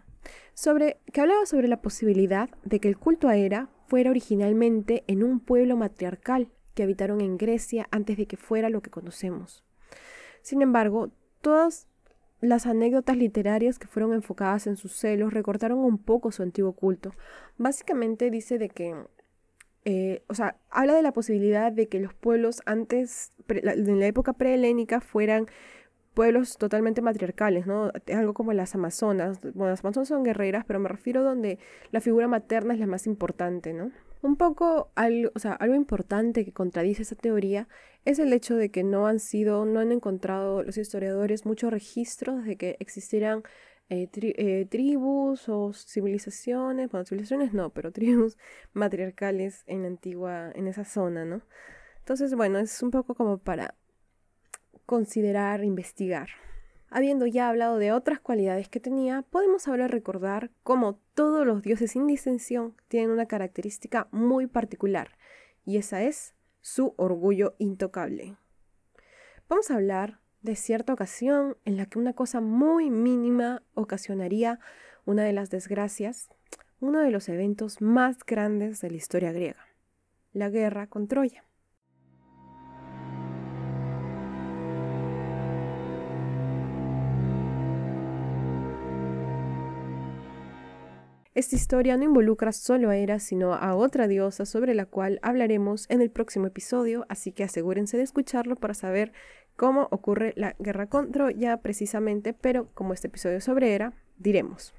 Sobre, 0.55 1.00
que 1.12 1.21
hablaba 1.21 1.45
sobre 1.47 1.69
la 1.69 1.83
posibilidad 1.83 2.49
de 2.65 2.81
que 2.81 2.89
el 2.89 2.97
culto 2.97 3.29
a 3.29 3.37
Hera 3.37 3.69
fuera 3.89 4.11
originalmente 4.11 5.05
en 5.07 5.23
un 5.23 5.41
pueblo 5.41 5.77
matriarcal 5.77 6.49
que 6.75 6.85
habitaron 6.85 7.21
en 7.21 7.37
Grecia 7.37 7.89
antes 7.91 8.17
de 8.17 8.27
que 8.27 8.37
fuera 8.37 8.71
lo 8.71 8.81
que 8.83 8.91
conocemos. 8.91 9.65
Sin 10.43 10.62
embargo, 10.62 11.11
todas 11.41 11.89
las 12.41 12.67
anécdotas 12.67 13.17
literarias 13.17 13.79
que 13.79 13.87
fueron 13.87 14.13
enfocadas 14.13 14.67
en 14.67 14.77
sus 14.77 14.93
celos 14.93 15.33
recortaron 15.33 15.79
un 15.79 15.99
poco 15.99 16.33
su 16.33 16.43
antiguo 16.43 16.73
culto. 16.73 17.13
Básicamente 17.59 18.31
dice 18.31 18.59
de 18.59 18.69
que, 18.71 18.95
eh, 19.85 20.23
o 20.29 20.35
sea, 20.35 20.57
habla 20.71 20.95
de 20.95 21.03
la 21.03 21.13
posibilidad 21.13 21.71
de 21.71 21.89
que 21.89 22.01
los 22.01 22.15
pueblos 22.15 22.63
antes, 22.67 23.33
en 23.49 24.01
la 24.01 24.07
época 24.07 24.33
prehelénica, 24.33 25.01
fueran 25.01 25.47
pueblos 26.15 26.57
totalmente 26.59 27.03
matriarcales, 27.03 27.67
¿no? 27.67 27.93
Algo 28.13 28.35
como 28.35 28.53
las 28.53 28.75
Amazonas. 28.75 29.41
Bueno, 29.55 29.71
las 29.71 29.85
Amazonas 29.85 30.09
son 30.09 30.25
guerreras, 30.25 30.65
pero 30.67 30.79
me 30.79 30.89
refiero 30.89 31.23
donde 31.23 31.59
la 31.93 32.01
figura 32.01 32.29
materna 32.29 32.75
es 32.75 32.81
la 32.81 32.87
más 32.87 33.07
importante, 33.07 33.73
¿no? 33.73 33.91
Un 34.23 34.37
poco 34.37 34.93
algo, 34.97 35.31
o 35.35 35.39
sea, 35.39 35.53
algo 35.55 35.75
importante 35.75 36.45
que 36.45 36.53
contradice 36.53 37.03
esa 37.03 37.17
teoría 37.17 37.69
es 38.05 38.19
el 38.19 38.33
hecho 38.33 38.57
de 38.57 38.71
que 38.71 38.85
no 38.85 39.07
han 39.07 39.19
sido, 39.19 39.65
no 39.65 39.81
han 39.81 39.93
encontrado 39.93 40.62
los 40.62 40.77
historiadores 40.77 41.47
muchos 41.47 41.71
registros 41.73 42.45
de 42.45 42.57
que 42.57 42.77
existieran 42.81 43.43
eh, 43.89 44.09
eh, 44.15 44.67
tribus 44.71 45.49
o 45.49 45.73
civilizaciones, 45.73 46.91
bueno, 46.91 47.05
civilizaciones 47.07 47.53
no, 47.55 47.71
pero 47.71 47.93
tribus 47.93 48.37
matriarcales 48.73 49.65
en 49.67 49.85
antigua, 49.85 50.53
en 50.55 50.69
esa 50.69 50.85
zona, 50.85 51.25
¿no? 51.25 51.43
Entonces, 51.99 52.35
bueno, 52.35 52.59
es 52.59 52.83
un 52.83 52.91
poco 52.91 53.15
como 53.15 53.39
para 53.39 53.75
considerar, 54.87 55.65
investigar. 55.65 56.29
Habiendo 56.93 57.25
ya 57.27 57.49
hablado 57.49 57.79
de 57.79 57.93
otras 57.93 58.19
cualidades 58.19 58.69
que 58.69 58.81
tenía, 58.81 59.23
podemos 59.23 59.69
ahora 59.69 59.87
recordar 59.87 60.51
cómo 60.65 60.99
todos 61.15 61.47
los 61.47 61.63
dioses 61.63 61.93
sin 61.93 62.09
distinción 62.09 62.75
tienen 62.89 63.11
una 63.11 63.27
característica 63.27 64.09
muy 64.11 64.49
particular, 64.49 65.17
y 65.65 65.77
esa 65.77 66.03
es 66.03 66.35
su 66.61 66.95
orgullo 66.97 67.55
intocable. 67.59 68.37
Vamos 69.49 69.71
a 69.71 69.77
hablar 69.77 70.19
de 70.43 70.57
cierta 70.57 70.93
ocasión 70.93 71.57
en 71.65 71.77
la 71.77 71.87
que 71.87 72.01
una 72.01 72.15
cosa 72.15 72.41
muy 72.41 72.91
mínima 72.91 73.63
ocasionaría 73.75 74.59
una 75.05 75.23
de 75.23 75.33
las 75.33 75.49
desgracias, 75.49 76.29
uno 76.81 76.99
de 77.01 77.13
los 77.13 77.29
eventos 77.29 77.81
más 77.81 78.19
grandes 78.25 78.81
de 78.81 78.91
la 78.91 78.97
historia 78.97 79.31
griega, 79.31 79.65
la 80.33 80.51
guerra 80.51 80.89
con 80.89 81.07
Troya. 81.07 81.45
Esta 91.33 91.55
historia 91.55 91.97
no 91.97 92.03
involucra 92.03 92.51
solo 92.51 92.91
a 92.91 92.97
Hera, 92.97 93.21
sino 93.21 93.55
a 93.55 93.77
otra 93.77 94.09
diosa 94.09 94.45
sobre 94.45 94.75
la 94.75 94.85
cual 94.85 95.21
hablaremos 95.23 95.87
en 95.89 96.01
el 96.01 96.11
próximo 96.11 96.49
episodio, 96.49 97.07
así 97.09 97.31
que 97.31 97.45
asegúrense 97.45 97.97
de 97.97 98.03
escucharlo 98.03 98.57
para 98.57 98.75
saber 98.75 99.13
cómo 99.55 99.87
ocurre 99.93 100.33
la 100.37 100.57
guerra 100.59 100.89
con 100.89 101.13
Troya 101.13 101.59
precisamente, 101.59 102.33
pero 102.33 102.69
como 102.75 102.95
este 102.95 103.07
episodio 103.07 103.41
sobre 103.41 103.73
Hera, 103.73 103.93
diremos. 104.19 104.75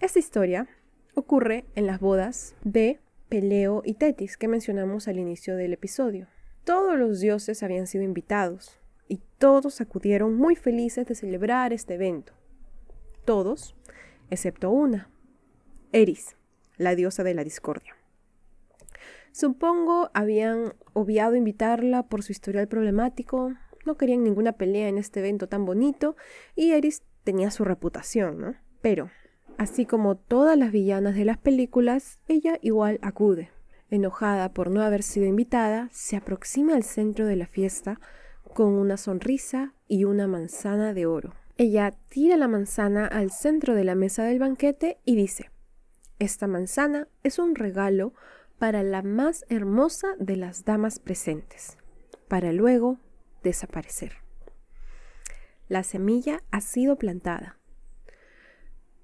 Esta 0.00 0.18
historia 0.18 0.66
ocurre 1.14 1.66
en 1.74 1.86
las 1.86 2.00
bodas 2.00 2.56
de 2.64 2.98
Peleo 3.28 3.82
y 3.84 3.94
Tetis 3.94 4.38
que 4.38 4.48
mencionamos 4.48 5.08
al 5.08 5.18
inicio 5.18 5.56
del 5.56 5.74
episodio. 5.74 6.26
Todos 6.64 6.98
los 6.98 7.20
dioses 7.20 7.62
habían 7.62 7.86
sido 7.86 8.02
invitados 8.02 8.80
y 9.08 9.20
todos 9.36 9.82
acudieron 9.82 10.36
muy 10.36 10.56
felices 10.56 11.06
de 11.06 11.14
celebrar 11.14 11.74
este 11.74 11.96
evento. 11.96 12.32
Todos, 13.26 13.76
excepto 14.30 14.70
una, 14.70 15.10
Eris, 15.92 16.36
la 16.76 16.94
diosa 16.94 17.24
de 17.24 17.34
la 17.34 17.44
discordia. 17.44 17.96
Supongo 19.32 20.10
habían 20.14 20.74
obviado 20.94 21.36
invitarla 21.36 22.02
por 22.04 22.22
su 22.22 22.32
historial 22.32 22.68
problemático, 22.68 23.54
no 23.86 23.96
querían 23.96 24.24
ninguna 24.24 24.52
pelea 24.52 24.88
en 24.88 24.98
este 24.98 25.20
evento 25.20 25.48
tan 25.48 25.64
bonito 25.64 26.16
y 26.54 26.72
Eris 26.72 27.02
tenía 27.24 27.50
su 27.50 27.64
reputación, 27.64 28.40
¿no? 28.40 28.54
Pero, 28.80 29.10
así 29.56 29.86
como 29.86 30.16
todas 30.16 30.58
las 30.58 30.72
villanas 30.72 31.14
de 31.14 31.24
las 31.24 31.38
películas, 31.38 32.18
ella 32.28 32.58
igual 32.62 32.98
acude. 33.02 33.50
Enojada 33.90 34.52
por 34.52 34.70
no 34.70 34.82
haber 34.82 35.02
sido 35.02 35.26
invitada, 35.26 35.88
se 35.92 36.16
aproxima 36.16 36.74
al 36.74 36.82
centro 36.82 37.26
de 37.26 37.36
la 37.36 37.46
fiesta 37.46 38.00
con 38.54 38.74
una 38.74 38.96
sonrisa 38.96 39.74
y 39.86 40.04
una 40.04 40.26
manzana 40.26 40.92
de 40.92 41.06
oro. 41.06 41.34
Ella 41.56 41.94
tira 42.08 42.36
la 42.36 42.48
manzana 42.48 43.06
al 43.06 43.30
centro 43.30 43.74
de 43.74 43.84
la 43.84 43.94
mesa 43.94 44.24
del 44.24 44.38
banquete 44.38 44.98
y 45.04 45.16
dice, 45.16 45.50
esta 46.18 46.46
manzana 46.46 47.08
es 47.22 47.38
un 47.38 47.54
regalo 47.54 48.12
para 48.58 48.82
la 48.82 49.02
más 49.02 49.44
hermosa 49.48 50.08
de 50.18 50.36
las 50.36 50.64
damas 50.64 50.98
presentes, 50.98 51.76
para 52.26 52.52
luego 52.52 52.98
desaparecer. 53.42 54.14
La 55.68 55.82
semilla 55.82 56.42
ha 56.50 56.60
sido 56.60 56.96
plantada. 56.96 57.58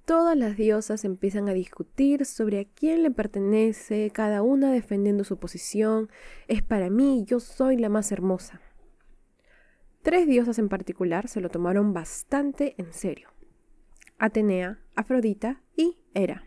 Todas 0.05 0.37
las 0.37 0.55
diosas 0.55 1.03
empiezan 1.03 1.49
a 1.49 1.53
discutir 1.53 2.25
sobre 2.25 2.59
a 2.59 2.65
quién 2.65 3.01
le 3.01 3.11
pertenece, 3.11 4.11
cada 4.11 4.43
una 4.43 4.71
defendiendo 4.71 5.23
su 5.23 5.37
posición. 5.37 6.09
Es 6.47 6.61
para 6.61 6.89
mí, 6.89 7.23
yo 7.25 7.39
soy 7.39 7.77
la 7.77 7.89
más 7.89 8.11
hermosa. 8.11 8.61
Tres 10.03 10.27
diosas 10.27 10.59
en 10.59 10.69
particular 10.69 11.27
se 11.27 11.41
lo 11.41 11.49
tomaron 11.49 11.93
bastante 11.93 12.75
en 12.77 12.93
serio. 12.93 13.29
Atenea, 14.19 14.79
Afrodita 14.95 15.63
y 15.75 15.97
Hera. 16.13 16.44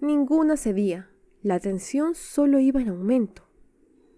Ninguna 0.00 0.56
cedía. 0.56 1.10
La 1.42 1.60
tensión 1.60 2.14
solo 2.14 2.58
iba 2.58 2.80
en 2.80 2.88
aumento. 2.88 3.46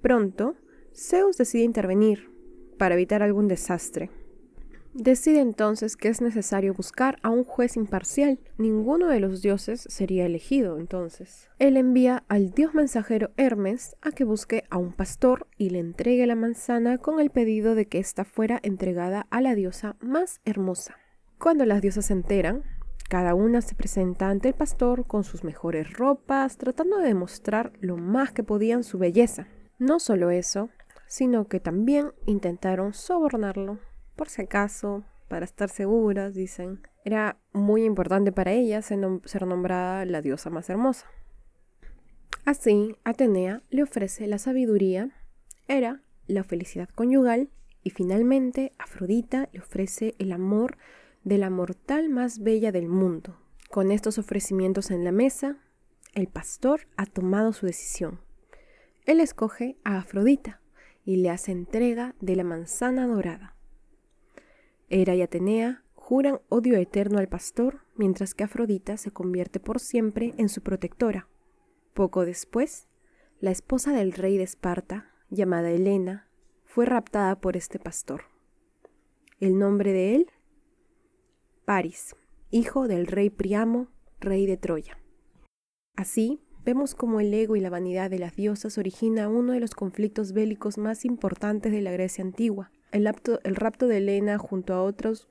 Pronto, 0.00 0.54
Zeus 0.94 1.36
decide 1.36 1.64
intervenir 1.64 2.30
para 2.78 2.94
evitar 2.94 3.22
algún 3.22 3.48
desastre. 3.48 4.10
Decide 4.94 5.40
entonces 5.40 5.96
que 5.96 6.08
es 6.08 6.20
necesario 6.20 6.74
buscar 6.74 7.18
a 7.22 7.30
un 7.30 7.42
juez 7.42 7.76
imparcial. 7.76 8.38
Ninguno 8.58 9.08
de 9.08 9.18
los 9.18 9.42
dioses 9.42 9.86
sería 9.88 10.26
elegido 10.26 10.78
entonces. 10.78 11.48
Él 11.58 11.76
envía 11.76 12.24
al 12.28 12.52
dios 12.52 12.74
mensajero 12.74 13.30
Hermes 13.36 13.96
a 14.02 14.12
que 14.12 14.24
busque 14.24 14.64
a 14.70 14.78
un 14.78 14.92
pastor 14.92 15.48
y 15.56 15.70
le 15.70 15.78
entregue 15.78 16.26
la 16.26 16.36
manzana 16.36 16.98
con 16.98 17.18
el 17.18 17.30
pedido 17.30 17.74
de 17.74 17.86
que 17.86 17.98
ésta 17.98 18.24
fuera 18.24 18.60
entregada 18.62 19.26
a 19.30 19.40
la 19.40 19.56
diosa 19.56 19.96
más 20.00 20.40
hermosa. 20.44 20.96
Cuando 21.38 21.64
las 21.64 21.80
diosas 21.80 22.06
se 22.06 22.12
enteran, 22.12 22.62
cada 23.12 23.34
una 23.34 23.60
se 23.60 23.74
presenta 23.74 24.30
ante 24.30 24.48
el 24.48 24.54
pastor 24.54 25.06
con 25.06 25.22
sus 25.22 25.44
mejores 25.44 25.92
ropas, 25.92 26.56
tratando 26.56 26.96
de 26.96 27.08
demostrar 27.08 27.74
lo 27.78 27.98
más 27.98 28.32
que 28.32 28.42
podían 28.42 28.84
su 28.84 28.96
belleza. 28.96 29.48
No 29.78 30.00
solo 30.00 30.30
eso, 30.30 30.70
sino 31.08 31.46
que 31.46 31.60
también 31.60 32.12
intentaron 32.24 32.94
sobornarlo, 32.94 33.78
por 34.16 34.30
si 34.30 34.40
acaso, 34.40 35.04
para 35.28 35.44
estar 35.44 35.68
seguras, 35.68 36.32
dicen. 36.32 36.80
Era 37.04 37.36
muy 37.52 37.84
importante 37.84 38.32
para 38.32 38.52
ellas 38.52 38.86
ser 38.86 39.46
nombrada 39.46 40.06
la 40.06 40.22
diosa 40.22 40.48
más 40.48 40.70
hermosa. 40.70 41.06
Así, 42.46 42.96
Atenea 43.04 43.62
le 43.68 43.82
ofrece 43.82 44.26
la 44.26 44.38
sabiduría, 44.38 45.10
era 45.68 46.00
la 46.28 46.44
felicidad 46.44 46.88
conyugal 46.88 47.50
y 47.82 47.90
finalmente 47.90 48.72
Afrodita 48.78 49.50
le 49.52 49.60
ofrece 49.60 50.14
el 50.18 50.32
amor 50.32 50.78
de 51.24 51.38
la 51.38 51.50
mortal 51.50 52.08
más 52.08 52.40
bella 52.40 52.72
del 52.72 52.88
mundo. 52.88 53.38
Con 53.70 53.90
estos 53.90 54.18
ofrecimientos 54.18 54.90
en 54.90 55.04
la 55.04 55.12
mesa, 55.12 55.58
el 56.14 56.28
pastor 56.28 56.88
ha 56.96 57.06
tomado 57.06 57.52
su 57.52 57.66
decisión. 57.66 58.20
Él 59.06 59.20
escoge 59.20 59.78
a 59.84 59.98
Afrodita 59.98 60.60
y 61.04 61.16
le 61.16 61.30
hace 61.30 61.52
entrega 61.52 62.14
de 62.20 62.36
la 62.36 62.44
manzana 62.44 63.06
dorada. 63.06 63.56
Hera 64.88 65.14
y 65.14 65.22
Atenea 65.22 65.82
juran 65.94 66.40
odio 66.48 66.76
eterno 66.76 67.18
al 67.18 67.28
pastor, 67.28 67.80
mientras 67.96 68.34
que 68.34 68.44
Afrodita 68.44 68.96
se 68.96 69.10
convierte 69.10 69.60
por 69.60 69.80
siempre 69.80 70.34
en 70.36 70.48
su 70.48 70.60
protectora. 70.60 71.28
Poco 71.94 72.24
después, 72.26 72.88
la 73.40 73.50
esposa 73.50 73.92
del 73.92 74.12
rey 74.12 74.36
de 74.36 74.44
Esparta, 74.44 75.10
llamada 75.30 75.70
Helena, 75.70 76.28
fue 76.64 76.86
raptada 76.86 77.40
por 77.40 77.56
este 77.56 77.78
pastor. 77.78 78.24
El 79.40 79.58
nombre 79.58 79.92
de 79.92 80.14
él 80.14 80.30
Paris, 81.74 82.14
hijo 82.50 82.86
del 82.86 83.06
rey 83.06 83.30
Priamo, 83.30 83.88
rey 84.20 84.44
de 84.44 84.58
Troya. 84.58 84.98
Así, 85.96 86.42
vemos 86.66 86.94
cómo 86.94 87.18
el 87.18 87.32
ego 87.32 87.56
y 87.56 87.60
la 87.60 87.70
vanidad 87.70 88.10
de 88.10 88.18
las 88.18 88.36
diosas 88.36 88.76
origina 88.76 89.30
uno 89.30 89.54
de 89.54 89.60
los 89.60 89.74
conflictos 89.74 90.34
bélicos 90.34 90.76
más 90.76 91.06
importantes 91.06 91.72
de 91.72 91.80
la 91.80 91.90
Grecia 91.90 92.22
antigua. 92.22 92.70
El, 92.90 93.06
rapto 93.06 93.86
de 93.86 93.96
Helena 93.96 94.36
junto 94.36 94.74
a 94.74 94.82
otros 94.82 95.28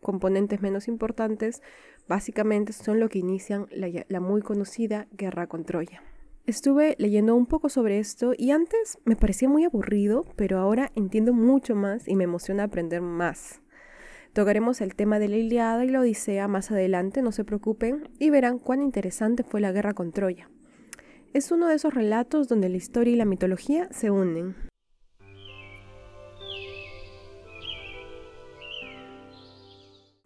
componentes 0.00 0.62
menos 0.62 0.88
importantes 0.88 1.60
básicamente 2.08 2.72
son 2.72 2.98
lo 2.98 3.10
que 3.10 3.18
inician 3.18 3.66
la, 3.70 4.06
la 4.08 4.20
muy 4.20 4.40
conocida 4.40 5.06
guerra 5.12 5.48
con 5.48 5.66
Troya. 5.66 6.02
Estuve 6.46 6.96
leyendo 6.98 7.36
un 7.36 7.44
poco 7.44 7.68
sobre 7.68 7.98
esto 7.98 8.32
y 8.38 8.52
antes 8.52 8.96
me 9.04 9.16
parecía 9.16 9.50
muy 9.50 9.64
aburrido, 9.64 10.24
pero 10.34 10.60
ahora 10.60 10.90
entiendo 10.94 11.34
mucho 11.34 11.74
más 11.74 12.08
y 12.08 12.16
me 12.16 12.24
emociona 12.24 12.62
aprender 12.62 13.02
más. 13.02 13.60
Tocaremos 14.34 14.80
el 14.80 14.96
tema 14.96 15.20
de 15.20 15.28
la 15.28 15.36
Iliada 15.36 15.84
y 15.84 15.90
la 15.90 16.00
Odisea 16.00 16.48
más 16.48 16.72
adelante, 16.72 17.22
no 17.22 17.30
se 17.30 17.44
preocupen, 17.44 18.08
y 18.18 18.30
verán 18.30 18.58
cuán 18.58 18.82
interesante 18.82 19.44
fue 19.44 19.60
la 19.60 19.70
guerra 19.70 19.94
con 19.94 20.10
Troya. 20.10 20.50
Es 21.32 21.52
uno 21.52 21.68
de 21.68 21.76
esos 21.76 21.94
relatos 21.94 22.48
donde 22.48 22.68
la 22.68 22.76
historia 22.76 23.14
y 23.14 23.16
la 23.16 23.26
mitología 23.26 23.88
se 23.92 24.10
unen. 24.10 24.56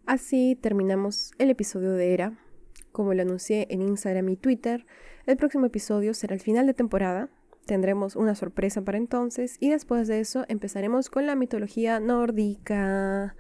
Así 0.07 0.57
terminamos 0.59 1.33
el 1.37 1.51
episodio 1.51 1.93
de 1.93 2.15
Era. 2.15 2.39
Como 2.93 3.13
lo 3.13 3.21
anuncié 3.21 3.67
en 3.69 3.83
Instagram 3.83 4.31
y 4.31 4.37
Twitter, 4.37 4.87
el 5.27 5.37
próximo 5.37 5.67
episodio 5.67 6.15
será 6.15 6.33
el 6.33 6.41
final 6.41 6.67
de 6.67 6.73
temporada. 6.73 7.29
Tendremos 7.67 8.17
una 8.17 8.35
sorpresa 8.35 8.81
para 8.81 8.97
entonces 8.97 9.59
y 9.61 9.69
después 9.69 10.09
de 10.09 10.21
eso 10.21 10.47
empezaremos 10.49 11.11
con 11.11 11.27
la 11.27 11.37
mitología 11.37 12.01
nórdica. 12.01 13.37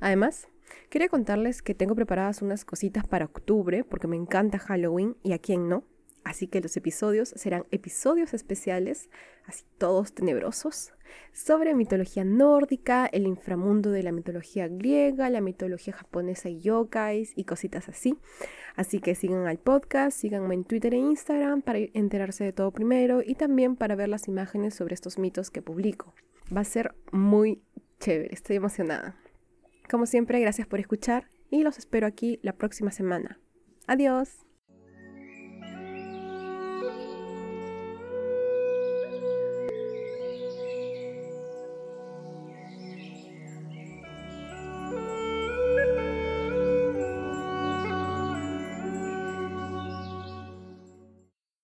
Además, 0.00 0.48
quería 0.90 1.08
contarles 1.08 1.62
que 1.62 1.74
tengo 1.74 1.94
preparadas 1.94 2.42
unas 2.42 2.64
cositas 2.64 3.06
para 3.06 3.26
octubre, 3.26 3.84
porque 3.84 4.06
me 4.06 4.16
encanta 4.16 4.58
Halloween 4.58 5.16
y 5.22 5.32
a 5.32 5.38
quién 5.38 5.68
no. 5.68 5.84
Así 6.24 6.46
que 6.46 6.60
los 6.60 6.76
episodios 6.76 7.30
serán 7.30 7.64
episodios 7.70 8.34
especiales, 8.34 9.08
así 9.46 9.64
todos 9.78 10.12
tenebrosos, 10.12 10.92
sobre 11.32 11.74
mitología 11.74 12.22
nórdica, 12.22 13.06
el 13.06 13.26
inframundo 13.26 13.90
de 13.90 14.02
la 14.02 14.12
mitología 14.12 14.68
griega, 14.68 15.30
la 15.30 15.40
mitología 15.40 15.94
japonesa 15.94 16.50
y 16.50 16.60
yokais 16.60 17.32
y 17.34 17.44
cositas 17.44 17.88
así. 17.88 18.18
Así 18.76 19.00
que 19.00 19.14
sigan 19.14 19.46
al 19.46 19.58
podcast, 19.58 20.18
síganme 20.18 20.54
en 20.54 20.64
Twitter 20.64 20.92
e 20.92 20.98
Instagram 20.98 21.62
para 21.62 21.78
enterarse 21.78 22.44
de 22.44 22.52
todo 22.52 22.72
primero 22.72 23.22
y 23.24 23.34
también 23.34 23.76
para 23.76 23.96
ver 23.96 24.10
las 24.10 24.28
imágenes 24.28 24.74
sobre 24.74 24.94
estos 24.94 25.18
mitos 25.18 25.50
que 25.50 25.62
publico. 25.62 26.14
Va 26.54 26.60
a 26.60 26.64
ser 26.64 26.94
muy 27.10 27.62
chévere, 28.00 28.34
estoy 28.34 28.56
emocionada. 28.56 29.16
Como 29.90 30.06
siempre, 30.06 30.40
gracias 30.40 30.66
por 30.66 30.80
escuchar 30.80 31.30
y 31.50 31.62
los 31.62 31.78
espero 31.78 32.06
aquí 32.06 32.38
la 32.42 32.52
próxima 32.52 32.90
semana. 32.90 33.40
Adiós. 33.86 34.47